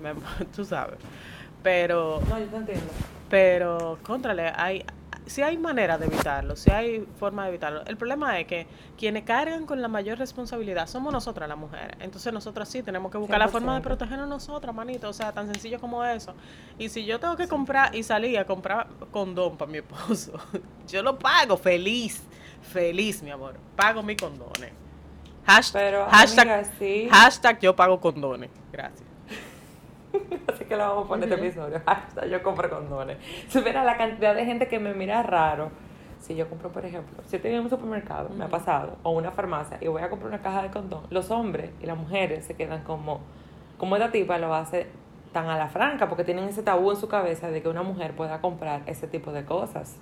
me- 0.00 0.14
tú 0.56 0.64
sabes. 0.64 0.98
Pero 1.62 2.20
no, 2.28 2.38
yo 2.38 2.46
te 2.46 2.56
entiendo. 2.56 2.84
pero, 3.30 3.98
contrale, 4.02 4.52
hay, 4.54 4.84
si 5.26 5.42
hay 5.42 5.56
manera 5.56 5.96
de 5.96 6.06
evitarlo, 6.06 6.56
si 6.56 6.70
hay 6.70 7.06
forma 7.18 7.44
de 7.44 7.50
evitarlo. 7.50 7.82
El 7.86 7.96
problema 7.96 8.38
es 8.38 8.46
que 8.46 8.66
quienes 8.98 9.24
cargan 9.24 9.64
con 9.66 9.80
la 9.80 9.88
mayor 9.88 10.18
responsabilidad 10.18 10.86
somos 10.86 11.12
nosotras 11.12 11.48
las 11.48 11.56
mujeres. 11.56 11.96
Entonces 12.00 12.32
nosotras 12.32 12.68
sí 12.68 12.82
tenemos 12.82 13.10
que 13.10 13.18
buscar 13.18 13.38
la 13.38 13.48
forma 13.48 13.74
de 13.74 13.80
100%. 13.80 13.82
protegernos 13.82 14.28
nosotras, 14.28 14.74
manito. 14.74 15.08
O 15.08 15.12
sea, 15.12 15.32
tan 15.32 15.46
sencillo 15.46 15.80
como 15.80 16.04
eso. 16.04 16.34
Y 16.78 16.88
si 16.88 17.04
yo 17.04 17.18
tengo 17.18 17.36
que 17.36 17.48
comprar 17.48 17.94
y 17.94 18.02
salir 18.02 18.38
a 18.38 18.44
comprar 18.44 18.86
condón 19.10 19.56
para 19.56 19.70
mi 19.70 19.78
esposo, 19.78 20.32
yo 20.88 21.02
lo 21.02 21.18
pago 21.18 21.56
feliz, 21.56 22.22
feliz, 22.62 23.22
mi 23.22 23.30
amor. 23.30 23.56
Pago 23.76 24.02
mis 24.02 24.16
condones. 24.16 24.72
Hashtag, 25.46 25.82
Pero, 25.82 26.06
hashtag, 26.06 26.48
amiga, 26.48 26.70
sí. 26.78 27.08
hashtag 27.10 27.60
yo 27.60 27.76
pago 27.76 28.00
condones. 28.00 28.50
Gracias. 28.72 29.13
Así 30.52 30.64
que 30.64 30.76
lo 30.76 30.88
vamos 30.88 31.04
a 31.04 31.08
poner 31.08 31.32
este 31.32 31.46
episodio. 31.46 31.80
Hasta 31.86 32.26
yo 32.26 32.42
compro 32.42 32.70
condones. 32.70 33.18
Si 33.48 33.58
hubiera 33.58 33.84
la 33.84 33.96
cantidad 33.96 34.34
de 34.34 34.44
gente 34.44 34.68
que 34.68 34.78
me 34.78 34.94
mira 34.94 35.22
raro. 35.22 35.70
Si 36.20 36.34
yo 36.34 36.48
compro, 36.48 36.70
por 36.72 36.86
ejemplo, 36.86 37.22
si 37.26 37.36
estoy 37.36 37.52
en 37.52 37.60
un 37.60 37.68
supermercado, 37.68 38.30
me 38.30 38.44
ha 38.44 38.48
pasado, 38.48 38.96
o 39.02 39.10
una 39.10 39.30
farmacia, 39.30 39.76
y 39.82 39.88
voy 39.88 40.00
a 40.00 40.08
comprar 40.08 40.30
una 40.30 40.40
caja 40.40 40.62
de 40.62 40.70
condón, 40.70 41.02
los 41.10 41.30
hombres 41.30 41.70
y 41.82 41.86
las 41.86 41.98
mujeres 41.98 42.46
se 42.46 42.54
quedan 42.56 42.82
como, 42.82 43.20
como 43.76 43.96
esta 43.96 44.10
tipa 44.10 44.38
lo 44.38 44.54
hace 44.54 44.86
tan 45.34 45.50
a 45.50 45.58
la 45.58 45.68
franca, 45.68 46.08
porque 46.08 46.24
tienen 46.24 46.44
ese 46.44 46.62
tabú 46.62 46.90
en 46.92 46.96
su 46.96 47.08
cabeza 47.08 47.50
de 47.50 47.60
que 47.60 47.68
una 47.68 47.82
mujer 47.82 48.16
pueda 48.16 48.40
comprar 48.40 48.84
ese 48.86 49.06
tipo 49.06 49.32
de 49.32 49.44
cosas. 49.44 49.98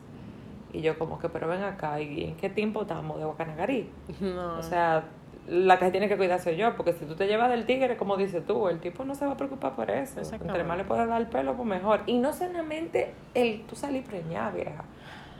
Y 0.73 0.81
yo 0.81 0.97
como 0.97 1.19
que, 1.19 1.29
pero 1.29 1.49
ven 1.49 1.65
acá, 1.65 2.01
¿y 2.01 2.23
en 2.23 2.37
qué 2.37 2.49
tiempo 2.49 2.83
estamos 2.83 3.19
de 3.19 3.25
Guacanagarí? 3.25 3.91
No. 4.21 4.59
O 4.59 4.63
sea, 4.63 5.03
la 5.49 5.79
que 5.79 5.91
tiene 5.91 6.09
que 6.09 6.17
cuidar 6.17 6.41
soy 6.41 6.57
yo, 6.57 6.77
porque 6.77 6.93
si 6.93 7.05
tú 7.05 7.15
te 7.17 7.27
llevas 7.27 7.51
del 7.51 7.67
tigre, 7.67 7.97
como 7.97 8.17
dices 8.17 8.47
tú, 8.47 8.69
el 8.69 8.79
tipo 8.81 9.05
no 9.05 9.15
se 9.15 9.27
va 9.27 9.33
a 9.33 9.37
preocupar 9.37 9.75
por 9.75 9.91
eso. 9.91 10.21
Entre 10.21 10.63
más 10.65 10.77
le 10.79 10.85
puedas 10.85 11.09
dar 11.09 11.21
el 11.21 11.27
pelo, 11.27 11.55
pues 11.55 11.69
mejor. 11.69 12.01
Y 12.07 12.19
no 12.19 12.33
solamente 12.33 13.13
el 13.35 13.63
tú 13.67 13.75
salir 13.77 14.05
preñada, 14.05 14.51
vieja. 14.51 14.85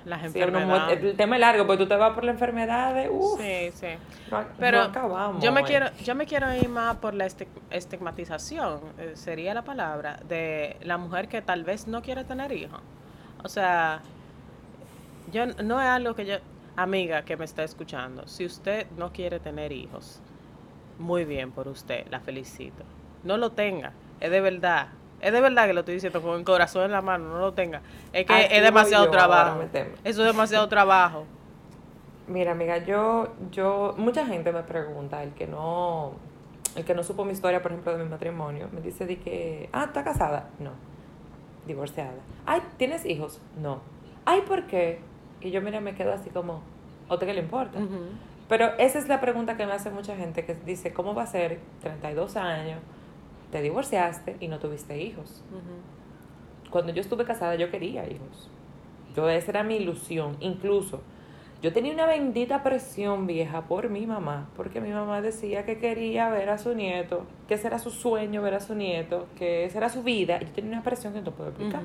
las 0.05 0.21
Sí, 0.23 0.27
enfermedades. 0.41 1.01
el 1.05 1.17
tema 1.17 1.37
es 1.37 1.41
largo, 1.41 1.65
porque 1.65 1.85
tú 1.85 1.89
te 1.89 1.95
vas 1.95 2.13
por 2.13 2.25
la 2.25 2.33
enfermedad 2.33 2.93
de, 2.93 3.09
uff, 3.09 3.41
Sí, 3.41 3.71
sí. 3.73 3.87
no, 4.33 4.43
Pero 4.59 4.79
no 4.79 4.85
acabamos. 4.91 5.41
yo 5.45 5.53
me 5.53 5.61
eh. 5.61 5.65
quiero 5.65 5.87
yo 6.03 6.17
me 6.17 6.27
quiero 6.27 6.53
ir 6.53 6.69
más 6.69 6.97
por 6.97 7.15
la 7.15 7.25
estig- 7.27 7.47
estigmatización, 7.71 8.81
eh, 8.99 9.13
sería 9.15 9.55
la 9.55 9.63
palabra, 9.63 10.19
de 10.29 10.77
la 10.83 10.99
mujer 10.99 11.29
que 11.29 11.41
tal 11.41 11.63
vez 11.63 11.87
no 11.87 12.03
quiere 12.03 12.25
tener 12.25 12.51
hijos. 12.51 12.81
O 13.45 13.49
sea, 13.49 14.01
yo 15.33 15.47
no 15.47 15.81
es 15.81 15.87
algo 15.87 16.15
que 16.17 16.27
yo, 16.27 16.35
amiga 16.77 17.23
que 17.23 17.37
me 17.37 17.45
está 17.45 17.65
escuchando, 17.65 18.27
si 18.27 18.45
usted 18.45 18.87
no 18.97 19.13
quiere 19.13 19.41
tener 19.41 19.73
hijos, 19.73 20.21
muy 20.99 21.25
bien 21.25 21.53
por 21.53 21.69
usted, 21.69 22.07
la 22.11 22.21
felicito. 22.21 22.85
No 23.25 23.37
lo 23.37 23.53
tenga, 23.53 23.93
es 24.21 24.31
de 24.31 24.41
verdad. 24.41 24.89
Es 25.21 25.33
de 25.33 25.41
verdad 25.41 25.67
que 25.67 25.73
lo 25.73 25.81
estoy 25.81 25.95
diciendo 25.95 26.21
con 26.21 26.39
el 26.39 26.45
corazón 26.45 26.85
en 26.85 26.93
la 26.93 27.01
mano, 27.01 27.29
no 27.29 27.39
lo 27.39 27.53
tenga. 27.53 27.81
Es 28.13 28.27
que 28.27 28.49
es 28.51 28.63
demasiado 28.63 29.09
trabajo. 29.11 29.63
Eso 30.03 30.23
es 30.23 30.27
demasiado 30.27 30.69
trabajo. 30.69 31.25
Mira, 32.27 32.53
amiga, 32.53 32.79
yo, 32.79 33.29
yo, 33.51 33.95
mucha 33.99 34.27
gente 34.27 34.53
me 34.53 34.63
pregunta, 34.63 35.23
el 35.23 35.33
que 35.33 35.47
no, 35.47 36.13
el 36.77 36.85
que 36.85 36.95
no 36.95 37.03
supo 37.03 37.25
mi 37.25 37.33
historia, 37.33 37.63
por 37.63 37.73
ejemplo, 37.73 37.97
de 37.97 38.03
mi 38.03 38.11
matrimonio, 38.11 38.69
me 38.73 38.81
dice 38.81 39.07
de 39.07 39.19
que, 39.19 39.69
ah, 39.73 39.85
¿estás 39.85 40.05
casada? 40.05 40.49
No. 40.59 40.71
Divorciada. 41.67 42.15
Ay, 42.47 42.63
¿tienes 42.77 43.05
hijos? 43.07 43.41
No. 43.61 43.81
Ay, 44.25 44.43
¿por 44.43 44.67
qué? 44.67 45.01
Y 45.43 45.51
yo, 45.51 45.61
mira, 45.61 45.81
me 45.81 45.95
quedo 45.95 46.13
así 46.13 46.31
como, 46.31 46.63
¿a 47.09 47.15
usted 47.15 47.27
qué 47.27 47.35
le 47.35 47.41
importa? 47.41 47.79
Pero 48.49 48.77
esa 48.79 48.99
es 48.99 49.09
la 49.09 49.21
pregunta 49.21 49.57
que 49.57 49.67
me 49.67 49.73
hace 49.73 49.91
mucha 49.91 50.17
gente 50.17 50.45
que 50.45 50.55
dice, 50.55 50.93
¿cómo 50.93 51.15
va 51.15 51.23
a 51.23 51.27
ser 51.27 51.61
32 51.81 52.37
años, 52.37 52.81
te 53.51 53.63
divorciaste 53.63 54.37
y 54.41 54.49
no 54.49 54.59
tuviste 54.59 55.01
hijos? 55.01 55.43
Cuando 56.71 56.93
yo 56.93 57.01
estuve 57.01 57.25
casada 57.25 57.55
yo 57.55 57.71
quería 57.71 58.05
hijos. 58.09 58.51
Yo 59.15 59.29
esa 59.29 59.51
era 59.51 59.63
mi 59.63 59.77
ilusión. 59.77 60.37
Incluso 60.41 61.01
yo 61.63 61.73
tenía 61.73 61.95
una 61.95 62.07
bendita 62.07 62.65
presión 62.65 63.27
vieja 63.29 63.63
por 63.69 63.89
mi 63.89 64.05
mamá, 64.05 64.49
porque 64.57 64.81
mi 64.81 64.91
mamá 64.91 65.21
decía 65.21 65.65
que 65.65 65.79
quería 65.79 66.29
ver 66.29 66.51
a 66.51 66.59
su 66.59 66.75
nieto, 66.75 67.25
que 67.47 67.55
ese 67.55 67.69
era 67.69 67.79
su 67.79 67.91
sueño 67.91 68.43
ver 68.43 68.55
a 68.55 68.61
su 68.61 68.75
nieto, 68.75 69.29
que 69.39 69.65
esa 69.65 69.79
era 69.79 69.89
su 69.89 70.03
vida. 70.03 70.39
Y 70.41 70.47
yo 70.47 70.53
tenía 70.53 70.73
una 70.73 70.83
presión 70.83 71.13
que 71.13 71.21
no 71.21 71.31
puedo 71.31 71.51
explicar. 71.51 71.83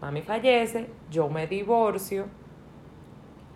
Mami 0.00 0.22
fallece, 0.22 0.88
yo 1.10 1.28
me 1.28 1.46
divorcio. 1.46 2.26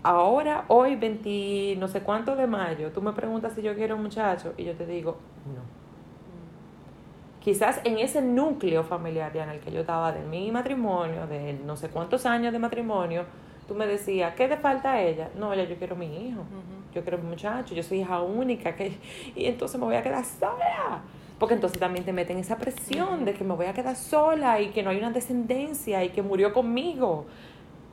Ahora, 0.03 0.67
hoy, 0.69 0.97
20, 0.97 1.77
no 1.79 1.89
sé 1.89 2.03
cuánto 2.03 2.37
de 2.37 2.47
mayo, 2.47 2.93
tú 2.93 3.01
me 3.01 3.13
preguntas 3.13 3.55
si 3.55 3.63
yo 3.63 3.75
quiero 3.75 3.97
un 3.97 4.03
muchacho 4.03 4.53
y 4.59 4.65
yo 4.65 4.75
te 4.75 4.85
digo, 4.87 5.17
no. 5.47 5.63
Quizás 7.41 7.81
en 7.85 7.99
ese 7.99 8.23
núcleo 8.23 8.85
familiar 8.85 9.33
ya 9.33 9.45
en 9.45 9.51
el 9.51 9.61
que 9.61 9.71
yo 9.71 9.81
estaba 9.81 10.13
de 10.13 10.23
mi 10.23 10.51
matrimonio, 10.51 11.27
de 11.27 11.55
no 11.65 11.77
sé 11.77 11.89
cuántos 11.89 12.27
años 12.27 12.53
de 12.53 12.59
matrimonio, 12.59 13.25
tú 13.67 13.75
me 13.75 13.87
decías, 13.87 14.35
¿qué 14.35 14.49
te 14.49 14.57
falta 14.57 14.93
a 14.93 15.03
ella? 15.03 15.31
No, 15.39 15.55
ya 15.55 15.65
yo 15.65 15.77
quiero 15.77 15.97
mi 15.97 16.29
hijo, 16.29 16.43
yo 16.95 17.03
quiero 17.03 17.19
mi 17.19 17.29
muchacho, 17.29 17.75
yo 17.75 17.83
soy 17.83 18.01
hija 18.01 18.21
única, 18.21 18.75
que, 18.77 18.99
y 19.35 19.47
entonces 19.47 19.79
me 19.79 19.87
voy 19.87 19.97
a 19.97 20.03
quedar 20.03 20.25
sola. 20.25 21.03
Porque 21.45 21.57
entonces 21.57 21.79
también 21.79 22.07
te 22.07 22.13
meten 22.15 22.39
esa 22.39 22.57
presión 22.57 23.27
de 23.27 23.35
que 23.35 23.45
me 23.45 23.53
voy 23.55 23.67
a 23.67 23.75
quedar 23.75 23.97
sola 23.97 24.63
y 24.63 24.69
que 24.71 24.83
no 24.83 24.89
hay 24.89 24.97
una 24.97 25.11
descendencia 25.11 26.03
y 26.03 26.09
que 26.09 26.23
murió 26.23 26.55
conmigo. 26.55 27.27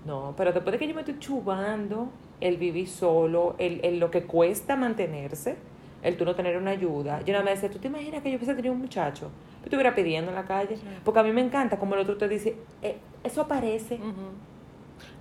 No, 0.06 0.34
pero 0.38 0.54
después 0.54 0.72
de 0.72 0.80
que 0.80 0.88
yo 0.88 0.96
me 0.96 1.02
estoy 1.02 1.20
chubando 1.20 2.08
el 2.40 2.56
vivir 2.56 2.88
solo, 2.88 3.56
el, 3.58 3.82
el 3.84 4.00
lo 4.00 4.10
que 4.10 4.24
cuesta 4.24 4.78
mantenerse, 4.78 5.58
el 6.02 6.16
tú 6.16 6.24
no 6.24 6.34
tener 6.34 6.56
una 6.56 6.72
ayuda. 6.72 7.20
Yo 7.26 7.34
nada 7.34 7.44
más 7.44 7.56
decía, 7.56 7.70
¿tú 7.70 7.78
te 7.78 7.90
imaginas 7.90 8.22
que 8.24 8.32
yo 8.32 8.38
hubiese 8.38 8.56
tenido 8.56 8.74
un 8.74 8.80
muchacho? 8.80 9.26
Yo 9.60 9.66
estuviera 9.66 9.94
pidiendo 9.94 10.32
en 10.32 10.36
la 10.36 10.46
calle. 10.46 10.78
Sí. 10.78 10.84
Porque 11.04 11.20
a 11.20 11.24
mí 11.24 11.34
me 11.34 11.42
encanta 11.42 11.78
como 11.78 11.96
el 11.96 12.00
otro 12.04 12.16
te 12.16 12.30
dice, 12.30 12.56
"Eh, 12.82 13.00
eso 13.22 13.42
aparece. 13.42 14.00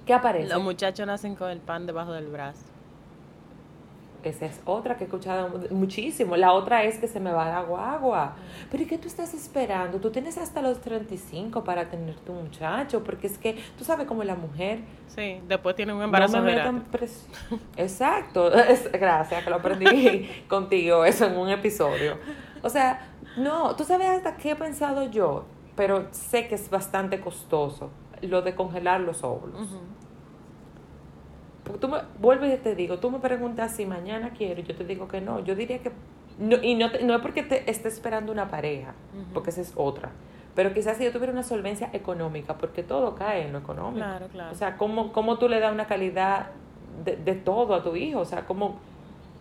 ¿Qué 0.07 0.15
aparece? 0.15 0.55
Los 0.55 0.63
muchachos 0.63 1.05
nacen 1.05 1.35
con 1.35 1.51
el 1.51 1.59
pan 1.59 1.85
debajo 1.85 2.13
del 2.13 2.29
brazo. 2.29 2.63
Esa 4.29 4.47
es 4.47 4.61
otra 4.67 4.97
que 4.97 5.05
he 5.05 5.07
escuchado 5.07 5.49
muchísimo. 5.71 6.37
La 6.37 6.53
otra 6.53 6.85
es 6.85 6.99
que 6.99 7.09
se 7.09 7.19
me 7.19 7.33
va 7.33 7.49
la 7.49 7.63
guagua. 7.63 8.35
Pero 8.71 8.83
¿y 8.83 8.87
qué 8.87 8.99
tú 8.99 9.09
estás 9.09 9.33
esperando? 9.33 9.99
Tú 9.99 10.11
tienes 10.11 10.37
hasta 10.37 10.61
los 10.61 10.81
35 10.83 11.65
para 11.65 11.89
tener 11.89 12.15
tu 12.17 12.33
muchacho, 12.35 13.03
porque 13.03 13.27
es 13.29 13.39
que 13.39 13.57
tú 13.79 13.85
sabes 13.85 14.07
como 14.07 14.23
la 14.25 14.35
mujer 14.35 14.81
Sí, 15.09 15.41
después 15.49 15.75
tienen 15.75 15.97
un 15.97 16.03
embarazo 16.03 16.37
no 16.37 16.45
me 16.45 16.53
pres- 16.93 17.27
Exacto. 17.77 18.53
Es- 18.55 18.91
gracias, 18.93 19.43
que 19.43 19.51
lo 19.51 19.57
aprendí 19.57 20.29
contigo 20.49 21.05
eso 21.05 21.27
en 21.27 21.37
un 21.37 21.49
episodio. 21.49 22.17
O 22.63 22.69
sea, 22.69 23.09
no, 23.37 23.75
tú 23.77 23.85
sabes 23.85 24.09
hasta 24.09 24.37
qué 24.37 24.53
he 24.53 24.57
pensado 24.57 25.11
yo, 25.11 25.45
pero 25.77 26.07
sé 26.11 26.47
que 26.47 26.55
es 26.57 26.69
bastante 26.71 27.21
costoso 27.21 27.91
lo 28.23 28.43
de 28.43 28.55
congelar 28.55 29.01
los 29.01 29.25
óvulos. 29.25 29.69
Porque 31.71 31.87
tú 31.87 31.89
me, 31.93 31.99
vuelvo 32.21 32.47
y 32.47 32.57
te 32.57 32.75
digo, 32.75 32.99
tú 32.99 33.11
me 33.11 33.19
preguntas 33.19 33.75
si 33.75 33.87
mañana 33.87 34.31
quiero 34.37 34.61
y 34.61 34.65
yo 34.65 34.75
te 34.75 34.85
digo 34.85 35.09
que 35.09 35.21
no. 35.21 35.41
Yo 35.41 35.55
diría 35.55 35.79
que, 35.79 35.91
no, 36.39 36.57
y 36.63 36.75
no, 36.75 36.91
te- 36.91 37.03
no 37.05 37.15
es 37.15 37.21
porque 37.21 37.43
te 37.43 37.71
esté 37.71 37.89
esperando 37.89 38.33
una 38.33 38.49
pareja, 38.49 38.95
porque 39.35 39.51
esa 39.51 39.61
es 39.61 39.73
otra. 39.77 40.11
Pero 40.55 40.75
quizás 40.75 40.97
si 40.97 41.05
yo 41.05 41.13
tuviera 41.13 41.33
una 41.33 41.43
solvencia 41.45 41.91
económica, 41.93 42.59
porque 42.59 42.83
todo 42.83 43.15
cae 43.15 43.47
en 43.47 43.53
lo 43.53 43.59
económico. 43.61 44.05
Claro, 44.05 44.27
claro. 44.29 44.53
O 44.53 44.55
sea, 44.55 44.77
¿cómo, 44.77 45.13
cómo 45.13 45.39
tú 45.39 45.49
le 45.49 45.61
das 45.61 45.73
una 45.73 45.87
calidad 45.87 46.49
de, 47.05 47.17
de 47.17 47.35
todo 47.35 47.75
a 47.75 47.83
tu 47.83 47.95
hijo? 47.97 48.21
O 48.21 48.25
sea, 48.25 48.47
¿cómo, 48.47 48.79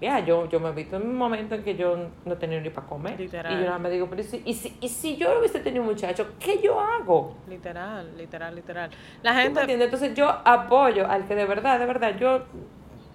ya, 0.01 0.20
yo, 0.25 0.48
yo 0.50 0.60
me 0.60 0.70
he 0.70 0.72
visto 0.72 0.96
en 0.96 1.03
un 1.03 1.15
momento 1.18 1.56
en 1.56 1.63
que 1.63 1.75
yo 1.75 1.98
no 2.25 2.38
tenía 2.38 2.60
ni 2.62 2.70
para 2.70 2.88
comer. 2.88 3.20
Literal. 3.20 3.53
Y 3.53 3.60
yo 3.60 3.65
nada 3.65 3.79
me 3.79 3.89
digo, 3.89 4.08
pero 4.10 4.22
¿y 4.22 4.25
si, 4.25 4.41
y 4.46 4.53
si, 4.53 4.77
y 4.79 4.88
si 4.89 5.18
yo 5.18 5.34
no 5.34 5.39
hubiese 5.39 5.60
tenido 5.60 5.84
un 5.84 5.89
muchacho, 5.89 6.27
¿qué 6.39 6.60
yo 6.62 6.79
hago? 6.79 7.36
Literal, 7.48 8.15
literal, 8.18 8.56
literal. 8.56 8.89
La 9.24 9.32
¿Tú 9.32 9.36
me 9.38 9.44
gente... 9.44 9.60
entiendes? 9.62 9.86
Entonces 9.88 10.13
yo 10.15 10.29
apoyo 10.46 11.08
al 11.10 11.27
que 11.27 11.36
de 11.36 11.46
verdad, 11.46 11.79
de 11.79 11.86
verdad, 11.86 12.18
yo, 12.18 12.44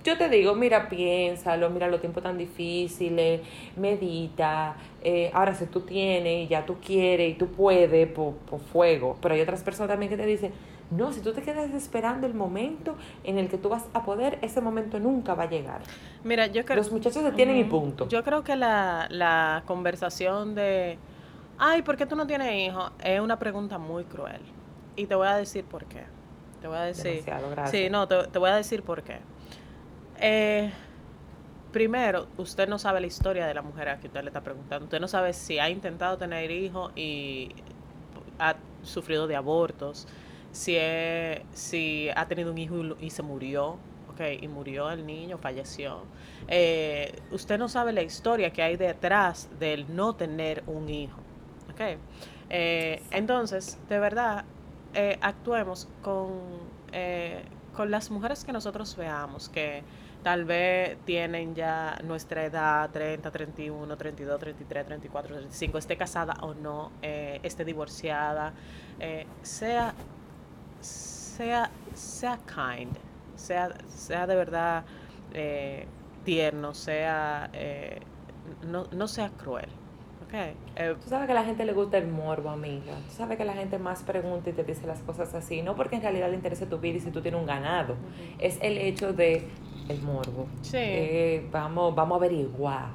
yo 0.05 0.19
te 0.19 0.29
digo, 0.29 0.55
mira, 0.55 0.88
piénsalo, 0.88 1.71
mira 1.71 1.88
los 1.88 2.00
tiempos 2.00 2.23
tan 2.23 2.37
difíciles, 2.37 3.41
medita. 3.76 4.76
eh, 5.03 5.31
ahora, 5.33 5.55
si 5.55 5.67
tú 5.67 5.81
tienes 5.83 6.45
y 6.45 6.49
ya 6.49 6.67
tú 6.67 6.76
quieres 6.85 7.31
y 7.33 7.35
tú 7.35 7.49
puedes, 7.53 8.09
por, 8.09 8.35
por 8.35 8.61
fuego. 8.61 9.17
Pero 9.23 9.35
hay 9.35 9.41
otras 9.41 9.62
personas 9.62 9.88
también 9.91 10.11
que 10.11 10.17
te 10.17 10.26
dicen, 10.26 10.53
no, 10.96 11.12
si 11.12 11.20
tú 11.20 11.32
te 11.32 11.42
quedas 11.42 11.70
esperando 11.72 12.26
el 12.26 12.34
momento 12.34 12.96
en 13.24 13.38
el 13.38 13.48
que 13.48 13.58
tú 13.58 13.68
vas 13.68 13.84
a 13.92 14.04
poder, 14.04 14.38
ese 14.42 14.60
momento 14.60 14.98
nunca 14.98 15.34
va 15.34 15.44
a 15.44 15.50
llegar. 15.50 15.80
Mira, 16.22 16.46
yo 16.46 16.64
creo... 16.64 16.76
Los 16.76 16.92
muchachos 16.92 17.22
se 17.22 17.32
tienen 17.32 17.56
y 17.56 17.64
punto. 17.64 18.08
Yo 18.08 18.22
creo 18.22 18.44
que 18.44 18.56
la, 18.56 19.06
la 19.10 19.62
conversación 19.66 20.54
de, 20.54 20.98
ay, 21.58 21.82
¿por 21.82 21.96
qué 21.96 22.06
tú 22.06 22.16
no 22.16 22.26
tienes 22.26 22.54
hijos? 22.54 22.92
Es 23.02 23.20
una 23.20 23.38
pregunta 23.38 23.78
muy 23.78 24.04
cruel. 24.04 24.40
Y 24.96 25.06
te 25.06 25.14
voy 25.14 25.26
a 25.26 25.36
decir 25.36 25.64
por 25.64 25.84
qué. 25.86 26.04
Te 26.60 26.68
voy 26.68 26.78
a 26.78 26.82
decir. 26.82 27.24
Sí, 27.70 27.90
no, 27.90 28.08
te, 28.08 28.28
te 28.28 28.38
voy 28.38 28.50
a 28.50 28.56
decir 28.56 28.82
por 28.82 29.02
qué. 29.02 29.18
Eh, 30.20 30.70
primero, 31.72 32.28
usted 32.36 32.68
no 32.68 32.78
sabe 32.78 33.00
la 33.00 33.06
historia 33.06 33.46
de 33.46 33.52
la 33.52 33.62
mujer 33.62 33.88
a 33.88 33.98
que 33.98 34.06
usted 34.06 34.22
le 34.22 34.28
está 34.28 34.42
preguntando. 34.42 34.84
Usted 34.84 35.00
no 35.00 35.08
sabe 35.08 35.32
si 35.32 35.58
ha 35.58 35.68
intentado 35.68 36.16
tener 36.16 36.50
hijos 36.50 36.92
y 36.94 37.50
ha 38.38 38.54
sufrido 38.82 39.26
de 39.26 39.36
abortos, 39.36 40.06
si, 40.54 40.76
es- 40.76 41.40
si 41.52 42.08
ha 42.16 42.26
tenido 42.28 42.50
un 42.52 42.58
hijo 42.58 42.76
y, 43.00 43.11
se 43.11 43.23
murió, 43.23 43.78
y 44.40 44.49
murió 44.49 44.90
el 44.90 45.04
niño, 45.06 45.38
falleció. 45.38 46.02
Eh, 46.49 47.12
usted 47.32 47.58
no 47.58 47.68
sabe 47.68 47.92
la 47.92 48.02
historia 48.02 48.52
que 48.52 48.62
hay 48.62 48.76
detrás 48.76 49.49
del 49.58 49.94
no 49.94 50.14
tener 50.14 50.62
un 50.66 50.88
hijo. 50.88 51.18
Eh, 52.50 53.02
entonces, 53.11 53.78
de 53.88 53.99
verdad, 53.99 54.44
eh, 54.94 55.18
actuemos 55.20 55.88
con, 56.02 56.30
con 57.75 57.90
las 57.90 58.11
mujeres 58.11 58.44
que 58.44 58.52
nosotros 58.52 58.94
veamos, 58.96 59.49
que 59.49 59.82
tal 60.23 60.44
vez 60.44 60.96
tienen 61.04 61.54
ya 61.56 61.99
nuestra 62.04 62.44
edad, 62.44 62.90
30, 62.92 63.30
31, 63.32 63.96
32, 63.96 64.38
33, 64.38 64.87
34, 64.87 65.34
35, 65.37 65.78
esté 65.78 65.96
casada 65.96 66.34
o 66.42 66.54
no, 66.54 66.92
esté 67.02 67.64
divorciada, 67.64 68.54
sea, 69.42 69.94
sea, 70.85 71.71
sea 71.95 72.38
kind, 72.47 72.97
sea, 73.37 73.71
sea 73.88 74.26
de 74.26 74.37
verdad 74.37 74.85
eh, 75.33 75.87
tierno, 76.25 76.75
sea, 76.75 77.50
eh, 77.53 78.00
no, 78.67 78.85
no 78.93 79.09
sea 79.09 79.31
cruel, 79.31 79.69
¿ok? 80.26 80.35
Eh, 80.76 80.97
Tú 81.03 81.09
sabes 81.09 81.26
que 81.26 81.33
a 81.33 81.35
la 81.35 81.45
gente 81.45 81.64
le 81.64 81.73
gusta 81.73 81.99
el 81.99 82.09
morbo, 82.09 82.50
amiga. 82.50 82.95
Tú 83.09 83.14
sabes 83.17 83.37
que 83.38 83.45
la 83.45 83.55
gente 83.55 83.79
más 83.79 84.03
pregunta 84.03 84.50
y 84.50 84.53
te 84.53 84.64
dice 84.64 84.87
las 84.87 85.00
cosas 85.00 85.35
así. 85.35 85.62
No 85.62 85.75
porque 85.76 85.97
en 85.97 86.03
realidad 86.03 86.29
le 86.29 86.37
interese 86.37 86.67
tu 86.67 86.79
vida 86.79 86.99
y 86.99 87.00
si 87.00 87.11
tú 87.11 87.21
tienes 87.21 87.41
un 87.41 87.47
ganado. 87.47 87.97
Es 88.38 88.59
el 88.62 88.79
hecho 88.79 89.12
de 89.12 89.49
el 89.88 90.00
morbo. 90.03 90.47
Sí. 90.62 90.76
Eh, 90.79 91.49
vamos, 91.50 91.95
vamos 91.95 92.17
a 92.17 92.25
averiguar. 92.25 92.88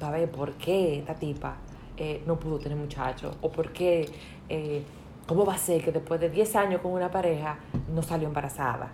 A 0.00 0.10
ver 0.10 0.30
por 0.30 0.52
qué 0.54 0.98
esta 0.98 1.14
tipa 1.14 1.56
eh, 1.96 2.22
no 2.26 2.38
pudo 2.38 2.58
tener 2.58 2.76
muchachos. 2.76 3.36
O 3.40 3.50
por 3.50 3.72
qué, 3.72 4.08
eh, 4.48 4.82
cómo 5.26 5.44
va 5.44 5.54
a 5.54 5.58
ser 5.58 5.82
que 5.82 5.92
después 5.92 6.20
de 6.20 6.30
10 6.30 6.56
años 6.56 6.80
con 6.80 6.92
una 6.92 7.10
pareja 7.10 7.58
no 7.92 8.02
salió 8.02 8.28
embarazada. 8.28 8.90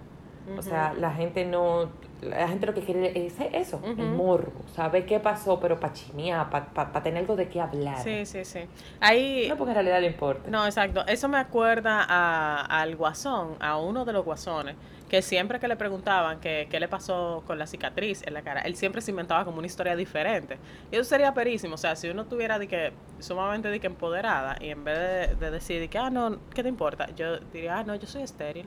O 0.59 0.63
sea, 0.63 0.93
la 0.95 1.13
gente 1.13 1.45
no, 1.45 1.89
la 2.23 2.49
gente 2.49 2.67
lo 2.67 2.75
que 2.75 2.83
quiere 2.83 3.27
es 3.27 3.35
eso, 3.53 3.81
el 3.85 3.93
Ujú. 3.93 4.03
morbo, 4.17 4.53
saber 4.75 5.07
qué 5.07 5.21
pasó, 5.21 5.59
pero 5.61 5.79
para 5.81 5.93
chinear, 5.93 6.51
para 6.51 7.03
tener 7.03 7.21
algo 7.23 7.37
de 7.37 7.49
qué 7.49 7.61
hablar. 7.61 7.99
Sí, 8.03 8.27
sí, 8.27 8.45
sí. 8.45 8.61
Ahí, 9.01 9.47
No 9.49 9.57
porque 9.57 9.71
en 9.71 9.75
realidad 9.77 10.01
le 10.01 10.09
importa. 10.09 10.51
no, 10.51 10.65
exacto. 10.67 11.05
Eso 11.07 11.29
me 11.29 11.39
acuerda 11.39 12.05
a- 12.09 12.81
al 12.81 12.97
guasón, 12.97 13.57
a 13.61 13.77
uno 13.79 14.05
de 14.05 14.13
los 14.13 14.25
guasones, 14.25 14.77
que 15.09 15.23
siempre 15.23 15.59
que 15.59 15.67
le 15.67 15.77
preguntaban 15.77 16.39
que 16.41 16.69
qué 16.71 16.79
le 16.79 16.87
pasó 16.89 17.43
con 17.47 17.59
la 17.59 17.67
cicatriz 17.67 18.23
en 18.27 18.35
la 18.35 18.43
cara, 18.43 18.61
él 18.61 18.77
siempre 18.77 19.01
se 19.01 19.11
inventaba 19.11 19.45
como 19.45 19.59
una 19.59 19.67
historia 19.67 19.97
diferente. 19.97 20.59
Y 20.93 20.97
eso 20.97 21.05
sería 21.05 21.33
perísimo. 21.35 21.75
O 21.75 21.79
sea, 21.79 21.97
si 21.97 22.09
uno 22.09 22.27
tuviera 22.27 22.59
de 22.59 22.69
que, 22.69 22.93
sumamente 23.19 23.69
de 23.69 23.81
que 23.81 23.87
empoderada, 23.89 24.57
y 24.61 24.69
en 24.71 24.85
vez 24.85 24.99
de, 24.99 25.35
de 25.37 25.51
decir 25.51 25.81
de 25.81 25.89
que, 25.89 25.99
ah, 25.99 26.11
no, 26.11 26.39
¿qué 26.55 26.63
te 26.63 26.69
importa? 26.69 27.09
Yo 27.17 27.39
diría, 27.53 27.79
ah, 27.79 27.85
no, 27.85 27.95
yo 27.97 28.07
soy 28.07 28.23
estéril. 28.23 28.67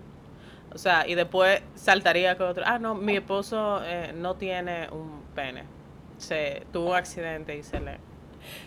O 0.74 0.78
sea, 0.78 1.08
y 1.08 1.16
después 1.16 1.62
saltaría 1.76 2.38
con 2.38 2.48
otro, 2.48 2.64
ah, 2.66 2.80
no, 2.80 2.96
mi 2.96 3.16
esposo 3.16 3.82
eh, 3.84 4.12
no 4.16 4.36
tiene 4.36 4.90
un 4.90 5.22
pene. 5.36 5.64
Se 6.18 6.66
tuvo 6.72 6.92
un 6.92 6.96
accidente 6.96 7.56
y 7.56 7.64
se 7.64 7.80
le... 7.80 7.98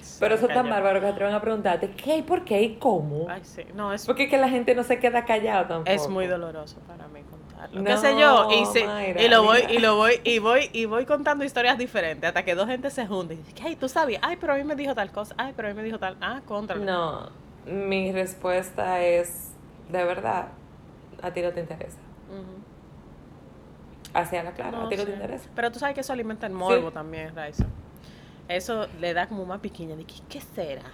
se 0.01 0.21
Pero 0.21 0.37
eso 0.37 0.47
es 0.47 0.55
tan 0.55 0.69
bárbaro 0.69 1.01
que 1.01 1.13
te 1.13 1.25
van 1.25 1.35
a 1.35 1.41
preguntarte 1.41 1.91
qué, 1.91 2.23
por 2.23 2.45
qué 2.45 2.63
y 2.63 2.77
cómo. 2.77 3.27
Ay, 3.29 3.41
sí. 3.45 3.63
No, 3.75 3.93
es, 3.93 4.07
Porque 4.07 4.25
es 4.25 4.31
que 4.31 4.39
la 4.39 4.49
gente 4.49 4.75
no 4.75 4.85
se 4.85 4.99
queda 4.99 5.25
callado 5.25 5.67
tampoco. 5.67 5.91
es 5.91 6.09
muy 6.09 6.27
doloroso 6.27 6.79
para 6.87 7.09
mí 7.09 7.23
contarlo. 7.23 7.81
No, 7.81 7.85
¿Qué 7.85 7.97
sé 7.97 8.19
yo? 8.19 8.49
Y, 8.53 8.67
sí, 8.67 8.85
Mayra, 8.85 9.23
y 9.23 9.29
lo 9.29 9.43
voy, 9.43 9.61
mira. 9.63 9.73
y 9.73 9.79
lo 9.79 9.97
voy, 9.97 10.21
y 10.23 10.39
voy, 10.39 10.71
y 10.73 10.85
voy 10.85 11.07
contando 11.07 11.45
historias 11.45 11.79
diferentes 11.79 12.29
hasta 12.29 12.45
que 12.45 12.55
dos 12.55 12.69
gente 12.69 12.91
se 12.91 13.07
junten. 13.07 13.39
Y 13.39 13.43
dice, 13.43 13.63
ay, 13.65 13.77
tú 13.77 13.89
sabías, 13.89 14.21
ay, 14.23 14.37
pero 14.41 14.53
a 14.53 14.57
mí 14.57 14.65
me 14.65 14.77
dijo 14.77 14.95
tal 14.95 15.11
cosa, 15.11 15.35
ay, 15.39 15.55
pero 15.57 15.69
a 15.69 15.71
mí 15.73 15.77
me 15.77 15.83
dijo 15.83 15.99
tal, 15.99 16.17
ah, 16.21 16.43
contra. 16.47 16.77
No, 16.77 17.31
mi 17.67 18.13
respuesta 18.13 19.03
es, 19.03 19.53
de 19.89 20.05
verdad, 20.05 20.49
a 21.23 21.31
ti 21.33 21.43
no 21.43 21.53
te 21.53 21.61
interesa. 21.61 21.99
Ujú. 22.31 22.63
Hacia 24.15 24.43
la 24.43 24.53
clara, 24.53 24.79
No, 24.79 24.87
a 24.87 24.89
ti 24.89 24.97
no 24.97 25.05
te 25.05 25.13
interesa. 25.13 25.49
Pero 25.55 25.71
tú 25.73 25.79
sabes 25.79 25.95
que 25.95 26.01
eso 26.01 26.13
alimenta 26.13 26.47
el 26.47 26.53
morbo 26.53 26.89
Sí. 26.89 26.95
también, 26.95 27.35
Raiza. 27.35 27.67
Eso 28.49 28.87
le 29.01 29.13
da 29.13 29.27
como 29.27 29.45
más 29.45 29.61
piquiña 29.61 29.97
de 29.97 30.05
que, 30.05 30.15
¿qué 30.29 30.41
será? 30.41 30.85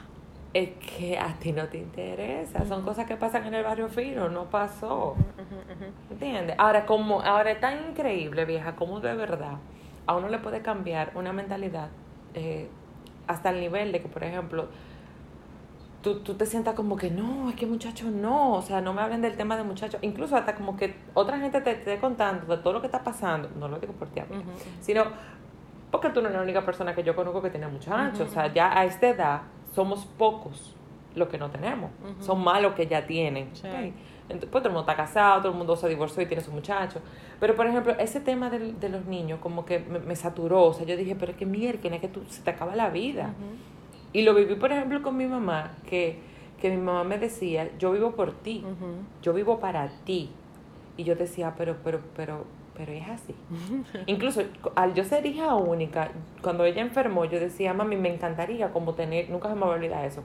Es 0.54 0.70
que 0.96 1.18
a 1.18 1.34
ti 1.38 1.52
no 1.52 1.66
te 1.68 1.78
interesa. 1.78 2.64
Son 2.66 2.82
cosas 2.82 3.06
que 3.06 3.16
pasan 3.16 3.46
en 3.46 3.54
el 3.54 3.64
barrio 3.64 3.88
fino, 3.88 4.28
no 4.28 4.50
pasó. 4.50 5.12
Ujú. 5.12 5.92
¿Entiendes? 6.10 6.56
Ahora, 6.58 6.84
como, 6.86 7.20
ahora 7.22 7.52
es 7.52 7.60
tan 7.60 7.90
increíble, 7.90 8.44
vieja, 8.44 8.74
como 8.76 9.00
de 9.00 9.14
verdad 9.14 9.58
a 10.06 10.16
uno 10.16 10.28
le 10.28 10.38
puede 10.40 10.62
cambiar 10.62 11.12
una 11.14 11.32
mentalidad 11.32 11.88
eh, 12.34 12.68
hasta 13.28 13.50
el 13.50 13.60
nivel 13.60 13.92
de 13.92 14.02
que, 14.02 14.08
por 14.08 14.24
ejemplo, 14.24 14.68
tú, 16.02 16.20
tú 16.20 16.34
te 16.34 16.46
sientas 16.46 16.74
como 16.74 16.96
que 16.96 17.10
no, 17.10 17.48
es 17.48 17.54
que 17.56 17.66
muchachos 17.66 18.10
no, 18.10 18.54
o 18.54 18.62
sea, 18.62 18.80
no 18.80 18.92
me 18.92 19.00
hablen 19.02 19.22
del 19.22 19.36
tema 19.36 19.56
de 19.56 19.62
muchachos. 19.62 20.00
Incluso 20.02 20.36
hasta 20.36 20.54
como 20.54 20.76
que 20.76 20.94
otra 21.14 21.38
gente 21.38 21.60
te 21.60 21.70
esté 21.72 21.98
contando 21.98 22.54
de 22.56 22.62
todo 22.62 22.74
lo 22.74 22.80
que 22.80 22.86
está 22.88 23.02
pasando, 23.02 23.48
no 23.58 23.68
lo 23.68 23.78
digo 23.78 23.92
por 23.94 24.08
ti, 24.08 24.20
ujú. 24.20 24.42
sino 24.80 25.04
porque 25.90 26.08
tú 26.10 26.20
no 26.20 26.28
eres 26.28 26.38
la 26.38 26.42
única 26.44 26.64
persona 26.64 26.94
que 26.94 27.02
yo 27.02 27.14
conozco 27.14 27.42
que 27.42 27.50
tiene 27.50 27.68
muchachos. 27.68 28.20
O 28.28 28.32
sea, 28.32 28.52
ya 28.52 28.76
a 28.78 28.84
esta 28.84 29.08
edad 29.08 29.42
somos 29.74 30.06
pocos 30.06 30.74
los 31.14 31.28
que 31.28 31.36
no 31.36 31.50
tenemos. 31.50 31.90
Son 32.20 32.42
más 32.42 32.62
los 32.62 32.72
que 32.74 32.86
ya 32.86 33.06
tienen. 33.06 33.50
Sí. 33.52 33.66
Entonces, 33.68 34.48
pues 34.50 34.62
todo 34.62 34.68
el 34.68 34.74
mundo 34.74 34.80
está 34.90 34.96
casado, 34.96 35.42
todo 35.42 35.52
el 35.52 35.58
mundo 35.58 35.76
se 35.76 35.86
divorció 35.90 36.22
y 36.22 36.26
tiene 36.26 36.42
su 36.42 36.50
muchacho. 36.50 37.00
Pero, 37.38 37.54
por 37.54 37.66
ejemplo, 37.66 37.92
ese 37.98 38.20
tema 38.20 38.48
del- 38.48 38.80
de, 38.80 38.88
los 38.88 39.04
niños 39.04 39.38
como 39.40 39.66
que 39.66 39.80
me, 39.80 39.98
me 39.98 40.16
saturó. 40.16 40.62
O 40.64 40.72
sea, 40.72 40.86
yo 40.86 40.96
dije, 40.96 41.14
pero 41.14 41.32
es 41.32 41.36
que 41.36 41.44
mierda, 41.44 41.86
es 41.90 42.00
que 42.00 42.08
tú, 42.08 42.24
se 42.28 42.40
te 42.42 42.50
acaba 42.50 42.74
la 42.74 42.88
vida. 42.88 43.34
Y 44.12 44.22
lo 44.22 44.34
viví, 44.34 44.54
por 44.56 44.72
ejemplo, 44.72 45.02
con 45.02 45.16
mi 45.16 45.26
mamá, 45.26 45.72
que, 45.88 46.18
que 46.60 46.70
mi 46.70 46.76
mamá 46.76 47.04
me 47.04 47.18
decía, 47.18 47.70
yo 47.78 47.92
vivo 47.92 48.12
por 48.12 48.32
ti, 48.32 48.64
yo 49.22 49.32
vivo 49.32 49.58
para 49.58 49.88
ti. 50.04 50.30
Y 50.96 51.04
yo 51.04 51.14
decía, 51.14 51.54
pero, 51.56 51.76
pero, 51.82 52.00
pero, 52.14 52.44
pero 52.76 52.92
es 52.92 53.08
así. 53.08 53.34
Incluso 54.06 54.42
al 54.74 54.94
yo 54.94 55.04
ser 55.04 55.24
hija 55.24 55.54
única, 55.54 56.10
cuando 56.42 56.64
ella 56.64 56.82
enfermó, 56.82 57.24
yo 57.24 57.40
decía, 57.40 57.72
mami, 57.72 57.96
me 57.96 58.12
encantaría 58.12 58.70
como 58.70 58.94
tener, 58.94 59.30
nunca 59.30 59.48
se 59.48 59.54
me 59.54 59.62
va 59.62 59.68
a 59.68 59.76
olvidar 59.76 60.04
eso, 60.04 60.22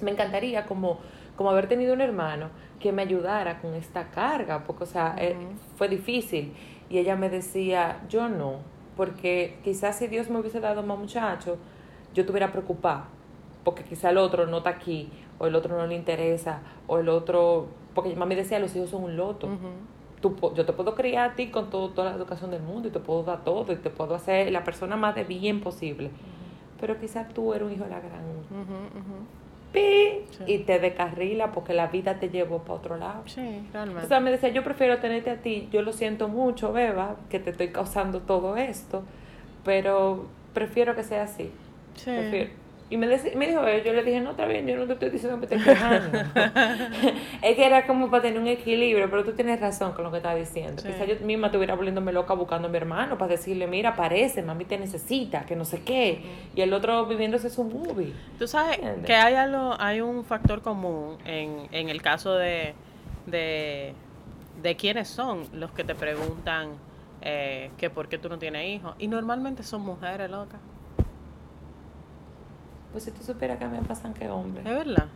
me 0.00 0.10
encantaría 0.10 0.64
como, 0.64 0.98
como 1.36 1.50
haber 1.50 1.68
tenido 1.68 1.92
un 1.92 2.00
hermano 2.00 2.48
que 2.80 2.92
me 2.92 3.02
ayudara 3.02 3.60
con 3.60 3.74
esta 3.74 4.10
carga, 4.10 4.64
porque, 4.64 4.84
o 4.84 4.86
sea, 4.86 5.16
eh, 5.18 5.36
fue 5.76 5.88
difícil. 5.88 6.54
Y 6.88 6.98
ella 6.98 7.16
me 7.16 7.28
decía, 7.28 8.00
yo 8.08 8.28
no, 8.28 8.60
porque 8.96 9.58
quizás 9.62 9.98
si 9.98 10.06
Dios 10.06 10.30
me 10.30 10.38
hubiese 10.38 10.60
dado 10.60 10.82
más 10.82 10.98
muchachos, 10.98 11.58
yo 12.14 12.22
estuviera 12.22 12.50
preocupada, 12.50 13.08
porque 13.68 13.84
quizá 13.84 14.08
el 14.08 14.16
otro 14.16 14.46
no 14.46 14.58
está 14.58 14.70
aquí, 14.70 15.10
o 15.38 15.46
el 15.46 15.54
otro 15.54 15.76
no 15.76 15.86
le 15.86 15.94
interesa, 15.94 16.60
o 16.86 16.98
el 16.98 17.10
otro, 17.10 17.66
porque 17.94 18.16
mami 18.16 18.34
decía, 18.34 18.58
los 18.58 18.74
hijos 18.74 18.88
son 18.88 19.04
un 19.04 19.14
loto 19.18 19.46
Ujú. 19.46 19.68
tú 20.22 20.34
po- 20.36 20.54
yo 20.54 20.64
te 20.64 20.72
puedo 20.72 20.94
criar 20.94 21.32
a 21.32 21.34
ti 21.34 21.48
con 21.48 21.68
todo, 21.68 21.90
toda 21.90 22.10
la 22.10 22.16
educación 22.16 22.50
del 22.50 22.62
mundo 22.62 22.88
y 22.88 22.90
te 22.90 22.98
puedo 22.98 23.24
dar 23.24 23.44
todo 23.44 23.70
y 23.72 23.76
te 23.76 23.90
puedo 23.90 24.14
hacer 24.14 24.50
la 24.50 24.64
persona 24.64 24.96
más 24.96 25.14
de 25.14 25.24
bien 25.24 25.60
posible. 25.60 26.10
Pero 26.80 26.98
quizás 26.98 27.28
tú 27.34 27.52
eres 27.52 27.66
un 27.66 27.74
hijo 27.74 27.84
de 27.84 27.90
la 27.90 28.00
gran 28.00 28.22
pi 29.72 30.24
Sí. 30.30 30.44
y 30.46 30.58
te 30.60 30.78
descarrila 30.78 31.52
porque 31.52 31.74
la 31.74 31.88
vida 31.88 32.18
te 32.18 32.30
llevó 32.30 32.60
para 32.60 32.74
otro 32.74 32.96
lado. 32.96 33.22
Sí, 33.26 33.68
realmente. 33.72 34.06
O 34.06 34.08
sea, 34.08 34.18
me 34.20 34.30
decía, 34.30 34.48
yo 34.48 34.64
prefiero 34.64 34.98
tenerte 34.98 35.28
a 35.30 35.36
ti, 35.42 35.68
yo 35.70 35.82
lo 35.82 35.92
siento 35.92 36.28
mucho, 36.28 36.72
Beba, 36.72 37.16
que 37.28 37.38
te 37.38 37.50
estoy 37.50 37.68
causando 37.68 38.20
todo 38.20 38.56
esto, 38.56 39.02
pero 39.64 40.24
prefiero 40.54 40.94
que 40.96 41.02
sea 41.04 41.24
así. 41.24 41.50
Sí. 41.96 42.10
Prefiero. 42.16 42.50
Y 42.90 42.96
me, 42.96 43.06
dec- 43.06 43.34
me 43.36 43.46
dijo, 43.46 43.60
yo 43.84 43.92
le 43.92 44.02
dije, 44.02 44.18
no, 44.20 44.30
está 44.30 44.46
bien, 44.46 44.66
yo 44.66 44.76
no 44.76 44.86
te 44.86 44.94
estoy 44.94 45.10
diciendo 45.10 45.38
que 45.40 45.46
te 45.46 45.56
quejando. 45.62 46.18
es 47.42 47.54
que 47.56 47.66
era 47.66 47.86
como 47.86 48.10
para 48.10 48.22
tener 48.22 48.40
un 48.40 48.46
equilibrio, 48.46 49.10
pero 49.10 49.24
tú 49.24 49.32
tienes 49.32 49.60
razón 49.60 49.92
con 49.92 50.04
lo 50.04 50.10
que 50.10 50.16
estás 50.18 50.36
diciendo. 50.36 50.80
Sí. 50.80 50.88
Quizá 50.88 51.04
yo 51.04 51.14
misma 51.26 51.48
estuviera 51.48 51.74
volviéndome 51.74 52.12
loca 52.12 52.32
buscando 52.32 52.68
a 52.68 52.70
mi 52.70 52.78
hermano 52.78 53.18
para 53.18 53.32
decirle, 53.32 53.66
mira, 53.66 53.90
aparece, 53.90 54.42
mami 54.42 54.64
te 54.64 54.78
necesita, 54.78 55.44
que 55.44 55.54
no 55.54 55.66
sé 55.66 55.82
qué. 55.82 56.22
Y 56.54 56.62
el 56.62 56.72
otro 56.72 57.04
viviéndose 57.04 57.50
su 57.50 57.62
movie. 57.64 58.14
Tú 58.38 58.48
sabes 58.48 58.76
¿Entiendes? 58.76 59.04
que 59.04 59.14
hay 59.14 59.34
algo, 59.34 59.74
hay 59.78 60.00
un 60.00 60.24
factor 60.24 60.62
común 60.62 61.18
en, 61.26 61.68
en 61.72 61.90
el 61.90 62.00
caso 62.00 62.34
de, 62.36 62.72
de, 63.26 63.92
de 64.62 64.76
quiénes 64.76 65.08
son 65.08 65.44
los 65.52 65.72
que 65.72 65.84
te 65.84 65.94
preguntan 65.94 66.70
eh, 67.20 67.70
que 67.76 67.90
por 67.90 68.08
qué 68.08 68.16
tú 68.16 68.30
no 68.30 68.38
tienes 68.38 68.66
hijos. 68.66 68.94
Y 68.98 69.08
normalmente 69.08 69.62
son 69.62 69.82
mujeres 69.82 70.30
locas. 70.30 70.58
Pues 72.98 73.04
si 73.04 73.10
tú 73.12 73.22
supieras 73.22 73.58
que 73.58 73.64
a 73.64 73.68
mí 73.68 73.78
me 73.78 73.84
pasan 73.86 74.12
que 74.12 74.28
hombres. 74.28 74.66
Es 74.66 74.74
verdad. 74.74 75.06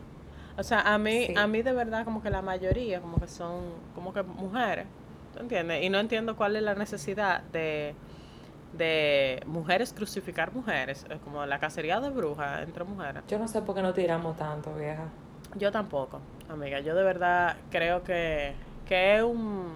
O 0.57 0.62
sea, 0.62 0.83
a 0.83 0.99
mí, 0.99 1.27
Sí. 1.27 1.35
a 1.37 1.49
mí 1.49 1.62
de 1.62 1.73
verdad 1.73 2.05
como 2.05 2.23
que 2.23 2.31
la 2.31 2.40
mayoría 2.40 3.01
como 3.01 3.18
que 3.18 3.27
son 3.27 3.61
como 3.97 4.12
que 4.12 4.23
mujeres. 4.23 4.87
¿Tú 5.35 5.40
entiendes? 5.40 5.83
Y 5.83 5.88
no 5.90 5.99
entiendo 5.99 6.37
cuál 6.37 6.55
es 6.55 6.62
la 6.62 6.77
necesidad 6.77 7.42
de, 7.53 7.97
de 8.79 9.42
mujeres 9.47 9.92
crucificar 9.92 10.55
mujeres, 10.55 11.05
eh, 11.11 11.18
como 11.25 11.45
la 11.45 11.59
cacería 11.59 11.99
de 11.99 12.11
brujas 12.11 12.62
entre 12.62 12.85
mujeres. 12.85 13.25
Yo 13.27 13.37
no 13.40 13.49
sé 13.49 13.62
por 13.62 13.75
qué 13.75 13.83
no 13.83 13.92
tiramos 13.92 14.37
tanto, 14.37 14.73
vieja. 14.77 15.09
Yo 15.57 15.73
tampoco, 15.73 16.21
amiga. 16.49 16.79
Yo 16.79 16.95
de 16.95 17.03
verdad 17.03 17.57
creo 17.73 18.05
que, 18.05 18.53
que 18.87 19.16
es 19.16 19.25
un 19.25 19.73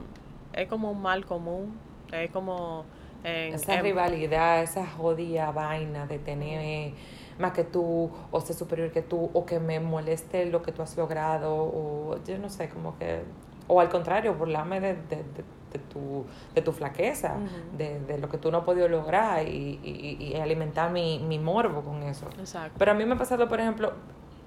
es 0.52 0.68
como 0.68 0.92
un 0.92 1.02
mal 1.02 1.26
común. 1.26 1.76
Es 2.12 2.30
como 2.30 2.84
en, 3.24 3.54
Esa 3.54 3.74
en- 3.74 3.82
rivalidad, 3.82 4.62
esa 4.62 4.86
jodida 4.86 5.50
vaina 5.50 6.06
de 6.06 6.20
tener 6.20 6.92
más 7.38 7.52
que 7.52 7.64
tú, 7.64 8.10
o 8.30 8.40
ser 8.40 8.56
superior 8.56 8.90
que 8.90 9.02
tú, 9.02 9.30
o 9.32 9.44
que 9.44 9.60
me 9.60 9.80
moleste 9.80 10.46
lo 10.46 10.62
que 10.62 10.72
tú 10.72 10.82
has 10.82 10.96
logrado, 10.96 11.54
o 11.54 12.18
yo 12.26 12.38
no 12.38 12.48
sé, 12.48 12.68
como 12.68 12.96
que, 12.98 13.22
o 13.68 13.80
al 13.80 13.88
contrario, 13.88 14.34
burlarme 14.34 14.80
de, 14.80 14.94
de, 14.94 15.16
de, 15.16 15.44
de 15.72 15.78
tu, 15.92 16.24
de 16.54 16.62
tu 16.62 16.72
flaqueza, 16.72 17.34
de, 17.76 18.00
de 18.00 18.18
lo 18.18 18.28
que 18.28 18.38
tú 18.38 18.50
no 18.50 18.58
has 18.58 18.64
podido 18.64 18.88
lograr 18.88 19.46
y, 19.46 19.80
y, 19.82 20.16
y 20.20 20.36
alimentar 20.36 20.90
mi, 20.90 21.18
mi 21.18 21.38
morbo 21.38 21.82
con 21.82 22.02
eso. 22.02 22.26
Exacto. 22.38 22.76
Pero 22.78 22.92
a 22.92 22.94
mí 22.94 23.04
me 23.04 23.14
ha 23.14 23.18
pasado, 23.18 23.48
por 23.48 23.60
ejemplo, 23.60 23.92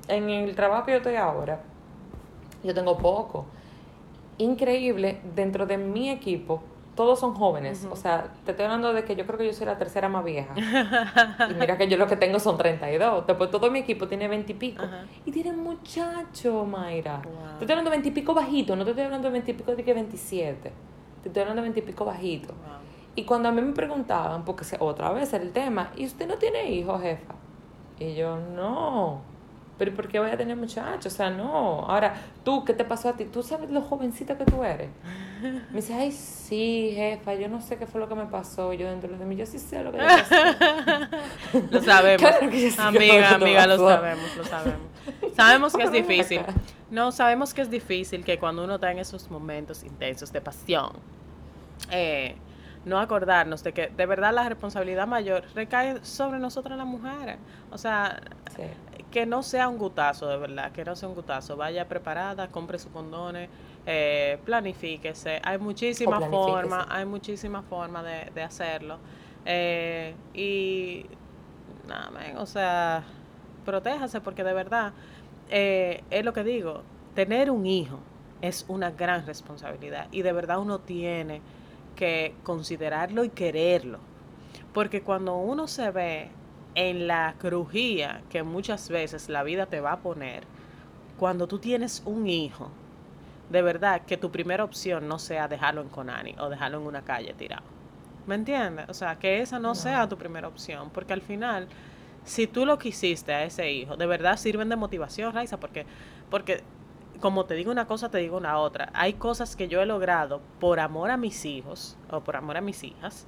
en 0.08 0.30
el 0.30 0.56
trabajo 0.56 0.86
que 0.86 0.92
yo 0.92 0.98
estoy 0.98 1.16
ahora, 1.16 1.62
yo 2.64 2.74
tengo 2.74 2.98
poco. 2.98 3.46
Increíble, 4.38 5.20
dentro 5.36 5.66
de 5.66 5.78
mi 5.78 6.10
equipo, 6.10 6.64
todos 7.00 7.18
son 7.18 7.34
jóvenes. 7.34 7.88
O 7.90 7.96
sea, 7.96 8.28
te 8.44 8.52
estoy 8.52 8.66
hablando 8.66 8.92
de 8.92 9.06
que 9.06 9.16
yo 9.16 9.26
creo 9.26 9.40
que 9.40 9.46
yo 9.46 9.54
soy 9.54 9.66
la 9.66 9.78
tercera 9.78 10.10
más 10.10 10.22
vieja. 10.22 10.54
y 11.50 11.54
mira 11.54 11.78
que 11.78 11.88
yo 11.88 11.96
lo 11.96 12.08
que 12.08 12.18
tengo 12.18 12.40
son 12.40 12.58
32. 12.58 13.26
Después 13.26 13.50
todo 13.50 13.72
mi 13.72 13.80
equipo 13.80 14.06
tiene 14.10 14.28
20 14.28 14.52
y 14.52 14.56
pico. 14.56 14.84
Y 15.26 15.32
tiene 15.32 15.54
muchacho, 15.54 16.66
Mayra. 16.66 17.22
Wow. 17.24 17.58
Te 17.58 17.64
estoy 17.64 17.72
hablando 17.72 17.92
de 17.92 17.96
20 18.00 18.10
y 18.10 18.12
pico 18.12 18.34
bajito, 18.34 18.76
no 18.76 18.84
te 18.84 18.90
estoy 18.90 19.06
hablando 19.06 19.30
de 19.30 19.32
20 19.32 19.50
y 19.50 19.54
pico 19.54 19.74
de 19.74 19.82
que 19.82 19.94
27. 19.94 20.74
Te 21.24 21.30
estoy 21.30 21.42
hablando 21.42 21.62
de 21.62 21.70
20 21.70 21.80
y 21.80 21.84
pico 21.84 22.04
bajito. 22.04 22.50
Wow. 22.50 22.80
Y 23.16 23.24
cuando 23.24 23.48
a 23.48 23.54
mí 23.54 23.62
me 23.62 23.72
preguntaban, 23.72 24.44
porque 24.44 24.66
otra 24.80 25.14
vez 25.14 25.32
era 25.32 25.42
el 25.46 25.54
tema, 25.54 25.94
¿y 25.96 26.06
usted 26.06 26.28
no 26.28 26.36
tiene 26.36 26.70
hijos, 26.70 27.02
jefa? 27.02 27.34
Y 27.98 28.14
yo, 28.14 28.36
no. 28.36 29.22
Pero 29.80 29.92
¿y 29.92 29.94
por 29.96 30.10
qué 30.10 30.20
voy 30.20 30.30
a 30.30 30.38
tener 30.38 30.58
muchachos? 30.58 31.14
O 31.14 31.16
sea, 31.16 31.30
no. 31.30 31.86
Ahora, 31.88 32.14
tú, 32.44 32.66
¿qué 32.66 32.74
te 32.74 32.84
pasó 32.84 33.10
a 33.10 33.14
ti? 33.14 33.24
¿Tú 33.24 33.42
sabes 33.42 33.72
lo 33.72 33.82
jovencita 33.82 34.38
que 34.38 34.44
tú 34.44 34.64
eres? 34.64 34.90
Me 35.42 35.78
dice, 35.78 35.94
ay, 35.94 36.12
sí, 36.12 36.92
jefa, 36.94 37.34
yo 37.36 37.48
no 37.48 37.62
sé 37.62 37.78
qué 37.78 37.88
fue 37.88 38.02
lo 38.02 38.10
que 38.10 38.16
me 38.16 38.26
pasó. 38.26 38.74
Yo 38.74 38.90
dentro 38.90 39.18
de 39.18 39.26
mí, 39.26 39.38
yo 39.38 39.46
sí 39.46 39.58
sé 39.58 39.82
lo 39.82 39.94
que 39.94 40.00
me 40.00 40.06
pasó. 40.06 40.36
Lo 41.72 41.82
sabemos. 41.82 42.22
Claro 42.22 42.50
que 42.50 42.50
que 42.50 42.82
amiga, 42.82 43.38
lo 43.38 43.46
amiga, 43.46 43.68
lo 43.68 43.78
sabemos, 43.78 44.38
lo 44.38 44.44
sabemos. 44.44 44.80
Sabemos 45.36 45.74
que 45.74 45.84
es 45.84 45.92
difícil. 45.92 46.42
No, 46.92 47.12
sabemos 47.14 47.54
que 47.54 47.62
es 47.62 47.70
difícil 47.70 48.26
que 48.26 48.38
cuando 48.38 48.64
uno 48.66 48.76
está 48.76 48.92
en 48.92 49.00
esos 49.00 49.32
momentos 49.32 49.84
intensos 49.84 50.34
de 50.34 50.42
pasión, 50.42 50.92
eh, 51.92 52.36
no 52.90 53.00
acordarnos 53.00 53.64
de 53.64 53.72
que 53.74 53.88
de 53.88 54.06
verdad 54.06 54.34
la 54.34 54.50
responsabilidad 54.50 55.08
mayor 55.08 55.44
recae 55.56 56.04
sobre 56.04 56.40
nosotras 56.40 56.78
las 56.78 56.88
mujeres. 56.88 57.38
O 57.72 57.78
sea, 57.78 58.20
Sí. 58.56 58.64
que 59.12 59.26
no 59.26 59.42
sea 59.44 59.70
un 59.70 59.78
gutazo, 59.78 60.28
de 60.28 60.38
verdad, 60.38 60.72
que 60.72 60.84
no 60.84 60.96
sea 60.96 61.08
un 61.10 61.16
gutazo. 61.16 61.56
Vaya 61.56 61.88
preparada, 61.88 62.48
compre 62.50 62.78
sus 62.80 62.92
condones, 62.92 63.50
eh, 63.86 64.38
planifíquese. 64.46 65.40
Hay 65.44 65.58
muchísimas 65.58 66.24
formas, 66.30 66.86
hay 66.90 67.06
muchísimas 67.06 67.64
formas 67.66 68.04
de, 68.04 68.32
de 68.36 68.44
hacerlo. 68.44 68.98
Eh, 69.46 70.14
y 70.34 71.06
nada, 71.88 72.12
men, 72.12 72.38
o 72.38 72.46
sea, 72.46 73.04
protéjase 73.66 74.22
porque 74.22 74.44
de 74.44 74.54
verdad, 74.54 74.94
eh, 75.50 76.04
es 76.10 76.24
lo 76.26 76.34
que 76.34 76.44
digo, 76.44 76.84
tener 77.16 77.50
un 77.50 77.66
hijo 77.66 78.00
es 78.42 78.64
una 78.68 78.92
gran 78.92 79.26
responsabilidad 79.26 80.08
y 80.12 80.22
de 80.22 80.32
verdad 80.32 80.60
uno 80.60 80.80
tiene 80.80 81.42
que 82.00 82.34
considerarlo 82.44 83.26
y 83.26 83.30
quererlo. 83.30 84.00
Porque 84.74 85.02
cuando 85.04 85.36
uno 85.36 85.68
se 85.68 85.92
ve 85.92 86.30
en 86.74 87.08
la 87.08 87.36
crujía 87.38 88.22
que 88.30 88.42
muchas 88.42 88.88
veces 88.90 89.28
la 89.28 89.44
vida 89.44 89.66
te 89.66 89.82
va 89.82 89.92
a 89.92 90.00
poner, 90.00 90.44
cuando 91.18 91.46
tú 91.50 91.60
tienes 91.60 92.02
un 92.06 92.26
hijo, 92.28 92.72
de 93.50 93.62
verdad 93.62 94.04
que 94.06 94.16
tu 94.16 94.32
primera 94.32 94.64
opción 94.64 95.10
no 95.10 95.20
sea 95.20 95.50
dejarlo 95.50 95.82
en 95.82 95.90
Conani 95.90 96.36
o 96.40 96.48
dejarlo 96.50 96.78
en 96.80 96.86
una 96.88 97.02
calle 97.04 97.34
tirado. 97.34 97.64
¿Me 98.26 98.36
entiendes? 98.36 98.86
O 98.88 98.94
sea, 98.94 99.20
que 99.20 99.42
esa 99.42 99.60
no, 99.60 99.76
No. 99.76 99.76
sea 99.76 100.08
tu 100.08 100.18
primera 100.18 100.48
opción, 100.48 100.92
porque 100.92 101.12
al 101.12 101.22
final, 101.22 101.68
si 102.24 102.48
tú 102.48 102.66
lo 102.66 102.78
quisiste 102.78 103.34
a 103.34 103.44
ese 103.44 103.72
hijo, 103.74 103.98
de 103.98 104.06
verdad 104.06 104.38
sirven 104.38 104.70
de 104.70 104.78
motivación, 104.78 105.34
Raiza, 105.34 105.60
porque, 105.60 105.86
porque 106.30 106.64
como 107.20 107.46
te 107.46 107.54
digo 107.56 107.72
una 107.72 107.86
cosa, 107.88 108.10
te 108.10 108.18
digo 108.20 108.38
una 108.38 108.58
otra. 108.60 108.90
Hay 108.94 109.14
cosas 109.14 109.56
que 109.56 109.68
yo 109.68 109.82
he 109.82 109.86
logrado 109.86 110.42
por 110.60 110.80
amor 110.80 111.12
a 111.12 111.18
mis 111.18 111.44
hijos 111.46 111.98
o 112.12 112.22
por 112.22 112.36
amor 112.36 112.58
a 112.58 112.62
mis 112.62 112.84
hijas, 112.84 113.26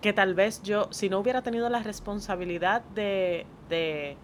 que 0.00 0.12
tal 0.12 0.34
vez 0.34 0.62
yo, 0.62 0.88
si 0.90 1.08
no 1.08 1.18
hubiera 1.18 1.42
tenido 1.42 1.68
la 1.68 1.80
responsabilidad 1.82 2.82
de, 2.94 3.46
de 3.68 4.16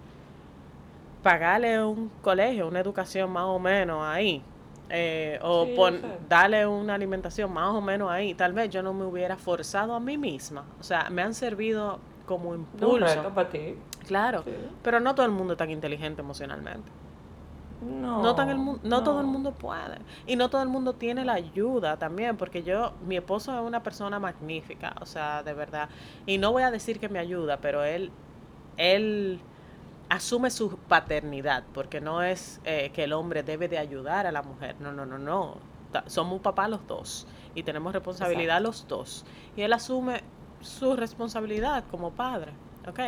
pagarle 1.22 1.82
un 1.84 2.10
colegio, 2.22 2.68
una 2.68 2.80
educación 2.80 3.30
más 3.30 3.44
o 3.46 3.58
menos 3.58 4.02
ahí, 4.04 4.42
eh, 4.90 5.38
o 5.42 5.64
Sí, 5.64 5.72
pon- 5.74 6.02
darle 6.28 6.66
una 6.66 6.94
alimentación 6.94 7.52
más 7.52 7.68
o 7.74 7.80
menos 7.80 8.10
ahí, 8.10 8.34
tal 8.34 8.52
vez 8.52 8.68
yo 8.70 8.82
no 8.82 8.92
me 8.92 9.04
hubiera 9.04 9.36
forzado 9.36 9.94
a 9.94 10.00
mí 10.00 10.18
misma. 10.18 10.64
O 10.78 10.82
sea, 10.82 11.08
me 11.10 11.22
han 11.22 11.32
servido 11.34 11.98
como 12.26 12.54
impulso. 12.54 13.06
reto 13.06 13.30
para 13.34 13.48
ti. 13.48 13.76
Claro, 14.06 14.42
Sí. 14.44 14.50
pero 14.82 15.00
no 15.00 15.14
todo 15.14 15.24
el 15.26 15.32
mundo 15.32 15.54
es 15.54 15.58
tan 15.58 15.70
inteligente 15.70 16.20
emocionalmente. 16.20 16.90
No. 17.80 18.22
No, 18.22 18.34
tan 18.34 18.48
el 18.50 18.56
mu- 18.58 18.78
no, 18.82 19.02
todo 19.02 19.20
el 19.20 19.26
no. 19.26 19.32
mundo 19.32 19.52
puede. 19.52 19.98
Y 20.26 20.36
no 20.36 20.48
todo 20.48 20.62
el 20.62 20.68
mundo 20.68 20.94
tiene 20.94 21.24
la 21.24 21.34
ayuda 21.34 21.98
también, 21.98 22.36
porque 22.36 22.62
yo, 22.62 22.92
mi 23.06 23.16
esposo 23.16 23.54
es 23.54 23.60
una 23.66 23.82
persona 23.82 24.18
magnífica, 24.18 24.94
o 25.00 25.06
sea, 25.06 25.42
de 25.42 25.52
verdad. 25.54 25.88
Y 26.26 26.38
no 26.38 26.52
voy 26.52 26.62
a 26.62 26.70
decir 26.70 26.98
que 26.98 27.08
me 27.08 27.18
ayuda, 27.18 27.58
pero 27.58 27.84
él, 27.84 28.10
él 28.76 29.40
asume 30.08 30.50
su 30.50 30.76
paternidad, 30.76 31.64
porque 31.74 32.00
no 32.00 32.22
es 32.22 32.60
eh, 32.64 32.90
que 32.94 33.04
el 33.04 33.12
hombre 33.12 33.42
debe 33.42 33.68
de 33.68 33.78
ayudar 33.78 34.26
a 34.26 34.32
la 34.32 34.42
mujer. 34.42 34.76
No, 34.80 34.92
no, 34.92 35.04
no, 35.04 35.18
no. 35.18 35.56
Somos 36.06 36.40
papás 36.40 36.68
los 36.70 36.86
dos 36.88 37.26
y 37.54 37.62
tenemos 37.62 37.92
responsabilidad 37.92 38.60
los 38.60 38.86
dos. 38.88 39.24
Y 39.56 39.62
él 39.62 39.72
asume 39.72 40.22
su 40.60 40.96
responsabilidad 40.96 41.84
como 41.90 42.10
padre, 42.12 42.52
¿ok? 42.88 43.00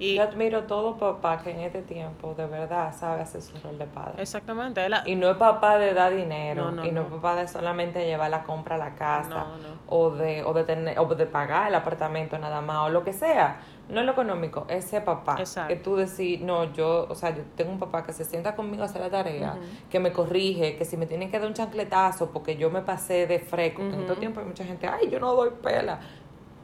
Y 0.00 0.14
Yo 0.16 0.22
admiro 0.22 0.64
todo 0.64 0.96
papá 0.96 1.36
que 1.42 1.50
en 1.50 1.60
este 1.60 1.82
tiempo 1.82 2.32
de 2.34 2.46
verdad 2.46 2.92
sabe 2.98 3.20
hacer 3.20 3.42
su 3.42 3.52
rol 3.58 3.78
de 3.78 3.84
padre. 3.84 4.22
exactamente, 4.22 4.80
Y 5.04 5.14
no 5.14 5.30
es 5.30 5.36
papá 5.36 5.76
de 5.76 5.92
dar 5.92 6.16
dinero, 6.16 6.64
No, 6.64 6.70
no, 6.70 6.86
y 6.86 6.90
no, 6.90 7.02
no. 7.02 7.06
es 7.08 7.12
papá 7.12 7.36
de 7.36 7.46
solamente 7.46 8.06
llevar 8.06 8.30
la 8.30 8.42
compra 8.42 8.76
a 8.76 8.78
la 8.78 8.94
casa, 8.94 9.46
o 9.86 10.10
de 10.10 10.42
o 10.42 10.54
de 10.54 10.64
tener 10.64 10.98
o 10.98 11.04
de 11.04 11.26
pagar 11.26 11.68
el 11.68 11.74
apartamento 11.74 12.38
nada 12.38 12.62
más, 12.62 12.86
o 12.86 12.88
lo 12.88 13.04
que 13.04 13.12
sea. 13.12 13.60
No 13.90 14.00
es 14.00 14.06
lo 14.06 14.12
económico, 14.12 14.66
ese 14.68 15.00
papá. 15.00 15.34
Exacto. 15.38 15.68
Que 15.68 15.74
tú 15.76 15.96
decís, 15.96 16.40
no, 16.40 16.72
yo, 16.72 17.06
o 17.10 17.14
sea, 17.16 17.30
yo 17.36 17.42
tengo 17.56 17.72
un 17.72 17.78
papá 17.80 18.04
que 18.04 18.12
se 18.12 18.24
sienta 18.24 18.54
conmigo 18.54 18.84
a 18.84 18.86
hacer 18.86 19.02
la 19.02 19.10
tarea, 19.10 19.56
que 19.90 19.98
me 20.00 20.12
corrige, 20.12 20.76
que 20.76 20.84
si 20.84 20.96
me 20.96 21.06
tienen 21.06 21.28
que 21.30 21.38
dar 21.40 21.48
un 21.48 21.54
chancletazo 21.54 22.30
porque 22.30 22.56
yo 22.56 22.70
me 22.70 22.82
pasé 22.82 23.26
de 23.26 23.38
freco. 23.40 23.82
En 23.82 23.94
Ujú. 23.94 24.02
todo 24.04 24.16
tiempo 24.16 24.40
hay 24.40 24.46
mucha 24.46 24.64
gente, 24.64 24.86
ay, 24.86 25.10
yo 25.10 25.18
no 25.20 25.34
doy 25.34 25.50
pela. 25.60 25.98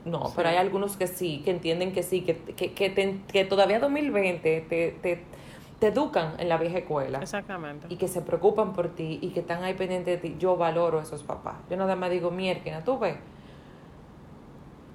No, 0.07 0.27
Sí. 0.29 0.33
pero 0.37 0.49
hay 0.49 0.57
algunos 0.57 0.97
que 0.97 1.07
sí, 1.09 1.43
que 1.45 1.51
entienden 1.51 1.93
que 1.93 2.03
sí, 2.03 2.23
que, 2.23 2.39
que, 2.39 2.73
que, 2.73 2.89
te- 2.91 3.21
que 3.31 3.45
todavía 3.45 3.79
2020 3.81 4.61
te, 4.69 4.93
te, 5.03 5.23
te 5.81 5.87
educan 5.89 6.35
en 6.39 6.49
la 6.49 6.57
vieja 6.57 6.79
escuela 6.79 7.19
Exactamente. 7.19 7.87
y 7.91 7.97
que 7.97 8.09
se 8.09 8.23
preocupan 8.23 8.73
por 8.73 8.89
ti 8.95 9.19
y 9.21 9.31
que 9.31 9.41
están 9.41 9.63
ahí 9.65 9.75
pendientes 9.75 10.23
de 10.23 10.29
ti. 10.31 10.37
Yo 10.39 10.57
valoro 10.57 11.01
a 11.01 11.03
esos 11.03 11.23
papás. 11.25 11.57
Yo 11.69 11.77
nada 11.77 11.97
más 11.97 12.11
digo, 12.11 12.31
mierda, 12.31 12.83
tú 12.85 12.99
ves. 12.99 13.17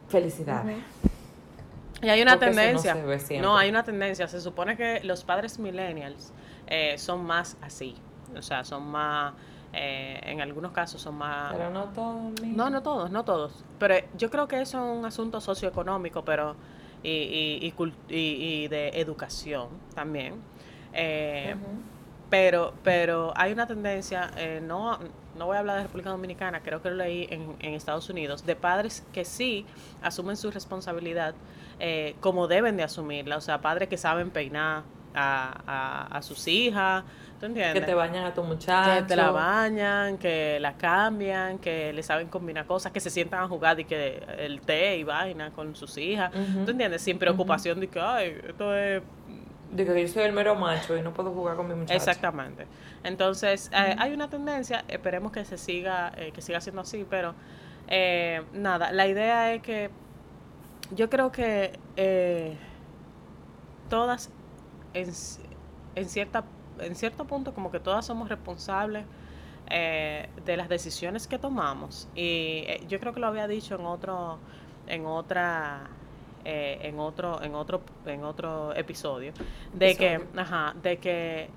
Felicidades. 0.09 0.77
Y 2.01 2.09
hay 2.09 2.21
una 2.21 2.33
Porque 2.39 2.49
eso 2.49 2.55
no 2.55 2.81
tendencia. 2.81 3.41
No, 3.41 3.57
hay 3.57 3.69
una 3.69 3.83
tendencia. 3.83 4.27
Se 4.27 4.41
supone 4.41 4.75
que 4.75 5.01
los 5.03 5.23
padres 5.23 5.59
millennials 5.59 6.33
eh, 6.67 6.97
son 6.97 7.23
más 7.25 7.57
así. 7.61 7.95
O 8.35 8.41
sea, 8.41 8.63
son 8.63 8.87
más. 8.87 9.33
Eh, 9.73 10.19
en 10.23 10.41
algunos 10.41 10.71
casos 10.71 11.01
son 11.01 11.15
más. 11.15 11.53
Pero 11.53 11.69
no 11.69 11.85
todo. 11.85 12.31
No, 12.43 12.69
no 12.69 12.81
todos, 12.83 13.11
no 13.11 13.23
todos. 13.23 13.63
Pero 13.79 13.95
yo 14.17 14.29
creo 14.29 14.47
que 14.47 14.61
eso 14.61 14.77
es 14.91 14.97
un 14.99 15.05
asunto 15.05 15.39
socioeconómico, 15.41 16.23
pero 16.25 16.55
y, 17.03 17.09
y, 17.09 17.73
y- 18.09 18.15
y 18.63 18.67
de 18.67 18.89
educación 18.89 19.69
también. 19.95 20.35
Eh, 20.93 21.55
pero, 22.29 22.73
pero 22.83 23.33
hay 23.35 23.51
una 23.51 23.67
tendencia, 23.67 24.31
eh, 24.37 24.61
no, 24.63 24.97
no 25.37 25.45
voy 25.47 25.57
a 25.57 25.59
hablar 25.59 25.77
de 25.77 25.83
República 25.83 26.11
Dominicana, 26.11 26.61
creo 26.61 26.81
que 26.81 26.89
lo 26.89 26.95
leí 26.97 27.27
en, 27.29 27.55
en 27.59 27.73
Estados 27.73 28.09
Unidos, 28.09 28.45
de 28.45 28.55
padres 28.55 29.05
que 29.11 29.25
sí 29.25 29.65
asumen 30.01 30.37
su 30.37 30.49
responsabilidad 30.49 31.33
eh, 31.79 32.15
como 32.21 32.47
deben 32.47 32.77
de 32.77 32.83
asumirla, 32.83 33.35
o 33.37 33.41
sea, 33.41 33.59
padres 33.59 33.89
que 33.89 33.97
saben 33.97 34.29
peinar 34.31 34.83
a, 35.13 35.61
a, 35.65 36.17
a 36.17 36.21
sus 36.21 36.47
hijas, 36.47 37.03
¿tú 37.39 37.45
entiendes? 37.47 37.79
Que 37.79 37.81
te 37.81 37.93
bañan 37.93 38.25
a 38.25 38.33
tu 38.33 38.43
muchacho. 38.43 39.01
que 39.01 39.07
te 39.07 39.15
la 39.15 39.31
bañan, 39.31 40.17
que 40.17 40.59
la 40.59 40.73
cambian, 40.73 41.57
que 41.59 41.93
le 41.93 42.03
saben 42.03 42.27
combinar 42.27 42.65
cosas, 42.65 42.91
que 42.91 42.99
se 42.99 43.09
sientan 43.09 43.43
a 43.43 43.47
jugar 43.47 43.79
y 43.79 43.85
que 43.85 44.23
el 44.37 44.61
té 44.61 44.97
y 44.97 45.03
vaina 45.03 45.51
con 45.51 45.75
sus 45.75 45.97
hijas. 45.97 46.31
¿tú 46.65 46.71
entiendes? 46.71 47.01
Sin 47.01 47.17
preocupación 47.17 47.79
de 47.79 47.87
que, 47.87 47.99
ay, 47.99 48.37
esto 48.47 48.75
es 48.75 49.01
Digo 49.71 49.93
que 49.93 50.01
yo 50.01 50.07
soy 50.09 50.23
el 50.23 50.33
mero 50.33 50.53
macho 50.55 50.97
y 50.97 51.01
no 51.01 51.13
puedo 51.13 51.31
jugar 51.31 51.55
con 51.55 51.65
mi 51.65 51.73
muchacho. 51.73 51.93
Exactamente. 51.93 52.67
Entonces, 53.05 53.71
eh, 53.73 53.95
hay 53.97 54.11
una 54.11 54.29
tendencia, 54.29 54.83
esperemos 54.89 55.31
que 55.31 55.45
se 55.45 55.57
siga, 55.57 56.11
eh, 56.17 56.31
que 56.33 56.41
siga 56.41 56.59
siendo 56.59 56.81
así, 56.81 57.05
pero 57.09 57.33
eh, 57.87 58.43
nada, 58.51 58.91
la 58.91 59.07
idea 59.07 59.53
es 59.53 59.61
que 59.61 59.89
yo 60.93 61.09
creo 61.09 61.31
que 61.31 61.79
eh, 61.95 62.57
todas, 63.89 64.29
en, 64.93 65.11
en, 65.95 66.09
cierta, 66.09 66.43
en 66.79 66.95
cierto 66.95 67.25
punto, 67.25 67.53
como 67.53 67.71
que 67.71 67.79
todas 67.79 68.05
somos 68.05 68.29
responsables 68.29 69.05
eh, 69.69 70.27
de 70.45 70.57
las 70.57 70.67
decisiones 70.67 71.27
que 71.27 71.39
tomamos. 71.39 72.09
Y 72.15 72.63
eh, 72.67 72.83
yo 72.89 72.99
creo 72.99 73.13
que 73.13 73.19
lo 73.19 73.27
había 73.27 73.47
dicho 73.47 73.75
en 73.75 73.85
otro, 73.85 74.37
en 74.87 75.05
otra, 75.05 75.87
eh, 76.43 76.79
en 76.81 76.99
otro, 76.99 77.41
en 77.41 77.55
otro, 77.55 77.81
en 78.05 78.23
otro 78.23 78.75
episodio, 78.75 79.31
de 79.73 79.95
que, 79.95 80.21
ajá, 80.35 80.75
de 80.81 80.97
que 80.97 81.49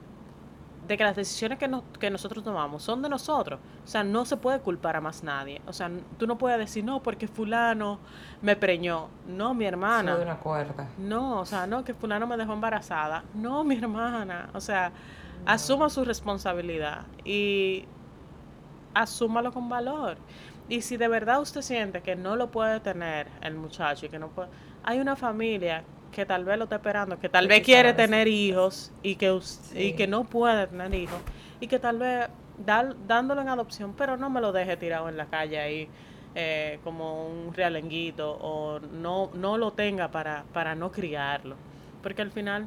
de 0.86 0.96
que 0.98 1.04
las 1.04 1.16
decisiones 1.16 1.58
que, 1.58 1.66
nos- 1.68 1.82
que 1.98 2.10
nosotros 2.10 2.44
tomamos 2.44 2.82
son 2.82 3.00
de 3.02 3.08
nosotros. 3.08 3.58
O 3.84 3.86
sea, 3.88 4.04
no 4.04 4.24
se 4.24 4.36
puede 4.36 4.60
culpar 4.60 4.96
a 4.96 5.00
más 5.00 5.22
nadie. 5.22 5.62
O 5.66 5.72
sea, 5.72 5.90
tú 6.18 6.26
no 6.26 6.36
puedes 6.38 6.58
decir, 6.58 6.84
no, 6.84 7.02
porque 7.02 7.26
fulano 7.28 7.98
me 8.42 8.56
preñó. 8.56 9.08
No, 9.26 9.54
mi 9.54 9.64
hermana. 9.64 10.12
Soy 10.12 10.20
de 10.20 10.26
una 10.26 10.38
cuerda. 10.38 10.88
No, 10.98 11.40
o 11.40 11.46
sea, 11.46 11.66
no, 11.66 11.84
que 11.84 11.94
fulano 11.94 12.26
me 12.26 12.36
dejó 12.36 12.52
embarazada. 12.52 13.24
No, 13.34 13.64
mi 13.64 13.76
hermana. 13.76 14.50
O 14.54 14.60
sea, 14.60 14.92
asuma 15.46 15.88
su 15.90 16.04
responsabilidad 16.04 17.02
y 17.24 17.86
asúmalo 18.94 19.52
con 19.52 19.68
valor. 19.68 20.16
Y 20.68 20.80
si 20.80 20.96
de 20.96 21.08
verdad 21.08 21.40
usted 21.40 21.60
siente 21.62 22.00
que 22.02 22.16
no 22.16 22.36
lo 22.36 22.50
puede 22.50 22.80
tener 22.80 23.28
el 23.42 23.54
muchacho 23.54 24.06
y 24.06 24.08
que 24.08 24.18
no 24.18 24.28
puede... 24.28 24.48
Hay 24.82 25.00
una 25.00 25.16
familia 25.16 25.84
que 26.14 26.24
tal 26.24 26.44
vez 26.44 26.56
lo 26.58 26.64
está 26.64 26.76
esperando, 26.76 27.18
que 27.18 27.28
tal 27.28 27.48
vez 27.48 27.62
quiere 27.62 27.92
tener 27.92 28.28
hijos 28.28 28.92
y 29.02 29.16
que, 29.16 29.38
y 29.74 29.92
que 29.94 30.06
no 30.06 30.24
puede 30.24 30.66
tener 30.68 30.94
hijos 30.94 31.18
y 31.60 31.66
que 31.66 31.78
tal 31.78 31.98
vez 31.98 32.28
dar- 32.58 32.94
dándolo 33.06 33.40
en 33.42 33.48
adopción, 33.48 33.94
pero 33.96 34.16
no 34.16 34.30
me 34.30 34.40
lo 34.40 34.52
deje 34.52 34.76
tirado 34.76 35.08
en 35.08 35.16
la 35.16 35.26
calle 35.26 35.58
ahí 35.58 35.88
eh, 36.36 36.78
como 36.84 37.26
un 37.28 37.52
realenguito 37.54 38.38
o 38.40 38.80
no, 38.80 39.30
no 39.34 39.58
lo 39.58 39.72
tenga 39.72 40.08
para, 40.10 40.44
para 40.52 40.74
no 40.74 40.90
criarlo. 40.90 41.56
Porque 42.02 42.22
al 42.22 42.30
final 42.30 42.66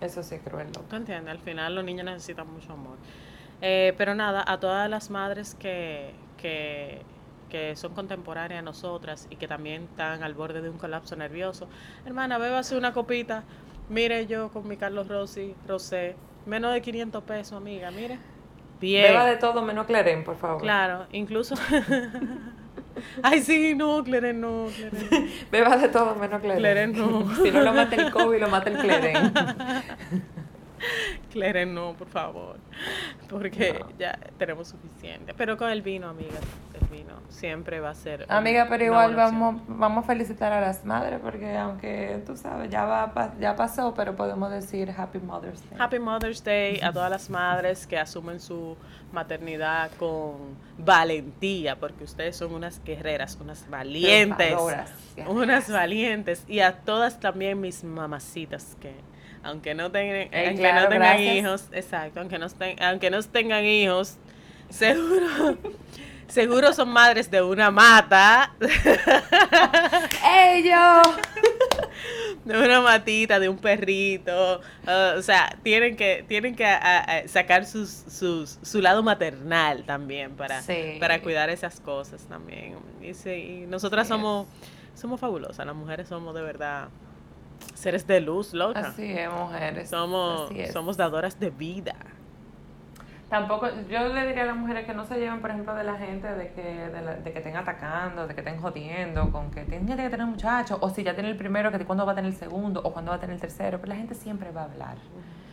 Eso 0.00 0.22
sí 0.22 0.36
es 0.36 0.42
cruel. 0.42 0.68
loco. 0.68 0.84
¿Tú 0.88 0.96
entiendes? 0.96 1.30
Al 1.32 1.38
final 1.40 1.74
los 1.74 1.84
niños 1.84 2.04
necesitan 2.04 2.52
mucho 2.52 2.72
amor. 2.72 2.96
Eh, 3.60 3.94
pero 3.98 4.14
nada, 4.14 4.44
a 4.46 4.58
todas 4.60 4.88
las 4.88 5.10
madres 5.10 5.54
que, 5.56 6.12
que, 6.40 7.02
que 7.48 7.76
son 7.76 7.94
contemporáneas 7.94 8.60
a 8.60 8.62
nosotras 8.62 9.26
y 9.30 9.36
que 9.36 9.48
también 9.48 9.84
están 9.84 10.22
al 10.22 10.34
borde 10.34 10.62
de 10.62 10.70
un 10.70 10.78
colapso 10.78 11.16
nervioso, 11.16 11.68
hermana, 12.06 12.38
bébase 12.38 12.76
una 12.76 12.92
copita. 12.92 13.44
Mire 13.88 14.26
yo 14.26 14.50
con 14.50 14.68
mi 14.68 14.76
Carlos 14.76 15.08
Rossi, 15.08 15.54
Rosé, 15.66 16.14
menos 16.46 16.72
de 16.74 16.82
500 16.82 17.24
pesos, 17.24 17.52
amiga, 17.54 17.90
mire. 17.90 18.18
Bien. 18.80 19.04
Beba 19.04 19.24
de 19.24 19.36
todo 19.36 19.62
menos 19.62 19.86
Cleren, 19.86 20.24
por 20.24 20.36
favor. 20.36 20.62
Claro, 20.62 21.06
incluso... 21.12 21.54
Ay, 23.22 23.42
sí, 23.42 23.74
no, 23.74 24.02
Cleren, 24.04 24.40
no, 24.40 24.66
Cleren. 24.74 25.30
Beba 25.50 25.76
de 25.76 25.88
todo 25.88 26.14
menos 26.16 26.40
Cleren. 26.42 26.58
Cleren 26.58 26.92
no. 26.92 27.34
si 27.36 27.50
no 27.50 27.62
lo 27.62 27.72
mata 27.72 27.96
el 27.96 28.10
COVID, 28.10 28.40
lo 28.40 28.48
mata 28.48 28.70
el 28.70 28.78
Cleren. 28.78 29.32
Cleren, 31.32 31.74
no, 31.74 31.94
por 31.94 32.08
favor. 32.08 32.56
Porque 33.28 33.76
No. 33.78 33.90
ya 33.98 34.18
tenemos 34.38 34.68
suficiente. 34.68 35.34
Pero 35.34 35.56
con 35.56 35.70
el 35.70 35.82
vino, 35.82 36.08
amigas, 36.08 36.40
el 36.80 36.86
vino 36.88 37.14
siempre 37.28 37.80
va 37.80 37.90
a 37.90 37.94
ser. 37.94 38.24
Amiga, 38.28 38.66
pero 38.68 38.84
igual 38.84 39.14
vamos, 39.14 39.62
vamos 39.68 40.04
a 40.04 40.06
felicitar 40.06 40.52
a 40.52 40.60
las 40.60 40.84
madres 40.84 41.20
porque 41.22 41.56
aunque 41.56 42.22
tú 42.26 42.36
sabes, 42.36 42.70
ya 42.70 42.84
va 42.84 43.32
ya 43.38 43.56
pasó, 43.56 43.94
pero 43.94 44.16
podemos 44.16 44.50
decir 44.50 44.92
Happy 44.96 45.18
Mother's 45.18 45.60
Day. 45.68 45.78
Happy 45.78 45.98
Mother's 45.98 46.42
Day 46.42 46.80
a 46.82 46.92
todas 46.92 47.10
las 47.10 47.28
madres 47.30 47.86
que 47.86 47.98
asumen 47.98 48.40
su 48.40 48.76
maternidad 49.12 49.90
con 49.98 50.56
valentía, 50.78 51.76
porque 51.78 52.04
ustedes 52.04 52.36
son 52.36 52.54
unas 52.54 52.82
guerreras, 52.84 53.36
unas 53.40 53.68
valientes. 53.68 54.54
Unas 55.26 55.70
valientes. 55.70 56.44
Y 56.48 56.60
a 56.60 56.72
todas 56.80 57.18
también 57.20 57.60
mis 57.60 57.84
mamacitas 57.84 58.76
que 58.80 58.92
aunque 59.42 59.74
no 59.74 59.84
aunque 59.84 60.28
claro, 60.56 60.82
no 60.82 60.88
tengan 60.88 60.98
gracias. 60.98 61.36
hijos, 61.36 61.64
exacto, 61.72 62.20
aunque 62.20 62.38
no, 62.38 62.46
aunque 62.80 63.10
no 63.10 63.22
tengan 63.22 63.64
hijos, 63.64 64.16
seguro, 64.70 65.58
seguro 66.28 66.72
son 66.72 66.90
madres 66.90 67.30
de 67.30 67.42
una 67.42 67.70
mata, 67.70 68.54
¡Ey, 70.26 70.62
yo! 70.64 71.02
de 72.44 72.58
una 72.58 72.80
matita, 72.80 73.38
de 73.38 73.48
un 73.48 73.58
perrito, 73.58 74.60
o 74.86 75.22
sea, 75.22 75.56
tienen 75.62 75.96
que, 75.96 76.24
tienen 76.26 76.54
que 76.54 76.66
sacar 77.26 77.66
sus, 77.66 77.90
sus, 77.90 78.58
su 78.62 78.80
lado 78.80 79.02
maternal 79.02 79.84
también 79.84 80.34
para, 80.34 80.62
Sí. 80.62 80.96
para 81.00 81.20
cuidar 81.20 81.50
esas 81.50 81.80
cosas 81.80 82.22
también. 82.26 82.76
Y, 83.02 83.12
sí, 83.14 83.30
y 83.30 83.66
nosotras 83.66 84.08
somos, 84.08 84.46
somos 84.94 85.20
fabulosas, 85.20 85.66
las 85.66 85.74
mujeres 85.76 86.08
somos 86.08 86.34
de 86.34 86.42
verdad 86.42 86.88
seres 87.78 88.06
de 88.06 88.20
luz, 88.20 88.52
loca. 88.54 88.80
Así 88.80 89.10
es, 89.12 89.30
mujeres. 89.32 89.88
Somos, 89.88 90.50
es. 90.52 90.72
somos 90.72 90.96
dadoras 90.96 91.38
de 91.40 91.50
vida. 91.50 91.94
Tampoco, 93.28 93.68
yo 93.90 94.08
le 94.08 94.26
diría 94.26 94.44
a 94.44 94.46
las 94.46 94.56
mujeres 94.56 94.86
que 94.86 94.94
no 94.94 95.04
se 95.04 95.18
lleven, 95.18 95.40
por 95.42 95.50
ejemplo, 95.50 95.74
de 95.74 95.84
la 95.84 95.96
gente 95.96 96.26
de 96.34 96.50
que, 96.52 96.62
de, 96.62 97.02
la- 97.02 97.14
de 97.16 97.30
que 97.30 97.38
estén 97.38 97.56
atacando, 97.58 98.26
de 98.26 98.34
que 98.34 98.40
estén 98.40 98.58
jodiendo, 98.58 99.30
con 99.30 99.50
que 99.50 99.64
tienen 99.64 99.86
que 99.86 100.08
tener 100.08 100.26
muchachos, 100.26 100.78
o 100.80 100.88
si 100.88 101.02
ya 101.04 101.12
tiene 101.12 101.28
el 101.28 101.36
primero, 101.36 101.70
que 101.70 101.78
cuándo 101.84 102.06
va 102.06 102.12
a 102.12 102.14
tener 102.14 102.30
el 102.30 102.36
segundo, 102.38 102.80
o 102.82 102.90
cuándo 102.92 103.10
va 103.10 103.18
a 103.18 103.20
tener 103.20 103.34
el 103.34 103.40
tercero, 103.40 103.78
pero 103.80 103.90
la 103.90 103.96
gente 103.96 104.14
siempre 104.14 104.50
va 104.50 104.62
a 104.62 104.64
hablar. 104.64 104.96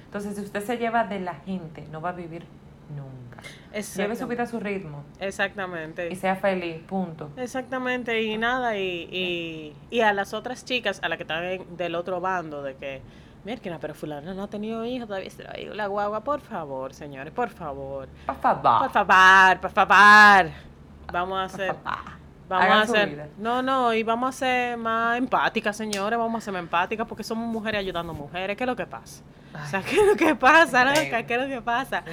Entonces, 0.05 0.35
si 0.37 0.41
usted 0.41 0.63
se 0.63 0.77
lleva 0.77 1.03
de 1.03 1.19
la 1.19 1.33
gente, 1.35 1.85
no 1.91 1.99
va 1.99 2.09
a 2.09 2.13
vivir. 2.13 2.45
Lleve 3.95 4.15
su 4.15 4.25
vida 4.27 4.43
a 4.43 4.47
su 4.47 4.59
ritmo 4.59 5.03
Exactamente. 5.19 6.07
y 6.11 6.15
sea 6.15 6.35
feliz, 6.37 6.77
punto. 6.87 7.29
Exactamente, 7.37 8.21
y 8.23 8.37
nada, 8.37 8.77
y, 8.77 9.09
y, 9.11 9.75
y 9.89 10.01
a 10.01 10.13
las 10.13 10.33
otras 10.33 10.63
chicas, 10.63 10.99
a 11.03 11.09
las 11.09 11.17
que 11.17 11.23
están 11.23 11.75
del 11.77 11.95
otro 11.95 12.21
bando, 12.21 12.63
de 12.63 12.75
que, 12.75 13.01
mira, 13.43 13.59
pero 13.79 13.93
fulano 13.93 14.33
no 14.33 14.43
ha 14.43 14.47
tenido 14.49 14.85
hijos, 14.85 15.07
todavía 15.07 15.29
se 15.29 15.43
la 15.43 15.53
la 15.75 15.87
guagua, 15.87 16.23
por 16.23 16.39
favor, 16.41 16.93
señores, 16.93 17.33
por 17.33 17.49
favor, 17.49 18.07
Por 18.25 18.35
favor. 18.37 18.79
por 18.79 18.91
favor, 18.91 19.59
por 19.59 19.71
favor, 19.71 20.51
vamos 21.11 21.37
a 21.37 21.43
hacer. 21.43 21.75
Vamos 22.47 22.89
Hagan 22.89 22.95
a 22.95 23.05
vida. 23.05 23.27
no, 23.37 23.61
no, 23.61 23.93
y 23.93 24.03
vamos 24.03 24.29
a 24.35 24.37
ser 24.37 24.77
más 24.77 25.17
empáticas, 25.17 25.75
señores, 25.75 26.17
vamos 26.17 26.41
a 26.41 26.45
ser 26.45 26.53
más 26.53 26.61
empáticas, 26.63 27.07
porque 27.07 27.23
somos 27.23 27.47
mujeres 27.47 27.79
ayudando 27.79 28.11
a 28.11 28.15
mujeres, 28.15 28.55
¿qué 28.55 28.63
es 28.63 28.67
lo 28.67 28.75
que 28.75 28.85
pasa? 28.85 29.23
O 29.63 29.67
sea, 29.67 29.81
¿qué 29.81 29.95
es 29.95 30.05
lo 30.05 30.15
que 30.15 30.35
pasa, 30.35 30.83
loca? 30.83 31.25
¿Qué 31.25 31.35
es 31.35 31.41
lo 31.41 31.47
que 31.47 31.61
pasa? 31.61 32.03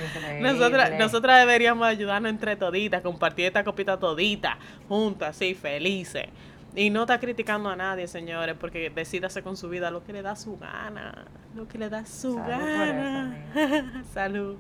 Nosotras, 0.41 0.93
nosotras 0.99 1.41
deberíamos 1.41 1.87
ayudarnos 1.87 2.31
entre 2.31 2.55
toditas, 2.55 3.03
compartir 3.03 3.47
esta 3.47 3.65
copita 3.65 3.99
todita, 3.99 4.59
juntas, 4.89 5.31
así, 5.31 5.55
felices. 5.55 6.27
Y 6.75 6.89
no 6.91 7.03
está 7.03 7.19
criticando 7.19 7.69
a 7.69 7.77
nadie, 7.77 8.07
señores, 8.07 8.57
porque 8.59 8.91
decídase 8.91 9.43
con 9.43 9.57
su 9.57 9.69
vida 9.69 9.91
lo 9.91 10.05
que 10.05 10.13
le 10.13 10.23
da 10.23 10.37
su 10.37 10.57
gana. 10.57 11.27
Lo 11.55 11.69
que 11.69 11.79
le 11.79 11.89
da 11.91 12.07
su 12.07 12.35
Salud 12.35 12.47
gana. 12.49 14.03
Salud. 14.15 14.57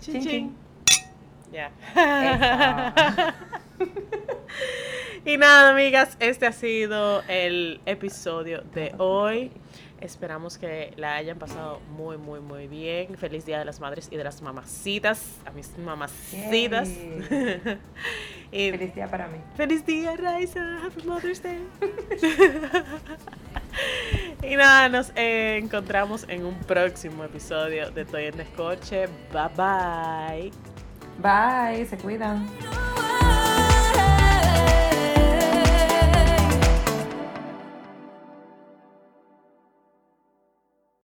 Chin, 0.00 0.14
Chin, 0.14 0.22
chin. 0.22 0.56
Ya. 1.52 1.70
Y 5.24 5.36
nada, 5.36 5.70
amigas, 5.70 6.16
este 6.18 6.46
ha 6.46 6.52
sido 6.52 7.22
el 7.28 7.80
episodio 7.86 8.62
de 8.74 8.92
hoy. 8.98 9.52
Esperamos 10.00 10.58
que 10.58 10.92
la 10.96 11.14
hayan 11.14 11.38
pasado 11.38 11.78
muy, 11.96 12.18
muy, 12.18 12.40
muy 12.40 12.66
bien. 12.66 13.16
Feliz 13.16 13.46
Día 13.46 13.60
de 13.60 13.64
las 13.64 13.78
Madres 13.78 14.08
y 14.10 14.16
de 14.16 14.24
las 14.24 14.42
Mamacitas. 14.42 15.38
A 15.46 15.50
mis 15.52 15.76
mamacitas. 15.78 16.88
Y 18.54 18.70
Feliz 18.70 18.94
día 18.94 19.06
para 19.08 19.28
mí. 19.28 19.38
feliz 19.56 19.86
día, 19.86 20.14
Raisa. 20.14 20.78
Happy 20.84 21.08
Mother's 21.08 21.42
Day. 21.42 21.66
y 24.42 24.56
nada, 24.56 24.90
nos 24.90 25.10
eh, 25.16 25.58
encontramos 25.62 26.26
en 26.28 26.44
un 26.44 26.54
próximo 26.56 27.24
episodio 27.24 27.90
de 27.92 28.02
Estoy 28.02 28.24
en 28.24 28.36
Descorche. 28.36 29.06
Bye 29.32 29.48
bye. 29.56 30.71
Bye, 31.18 31.86
se 31.86 31.96
cuidan. 31.96 32.46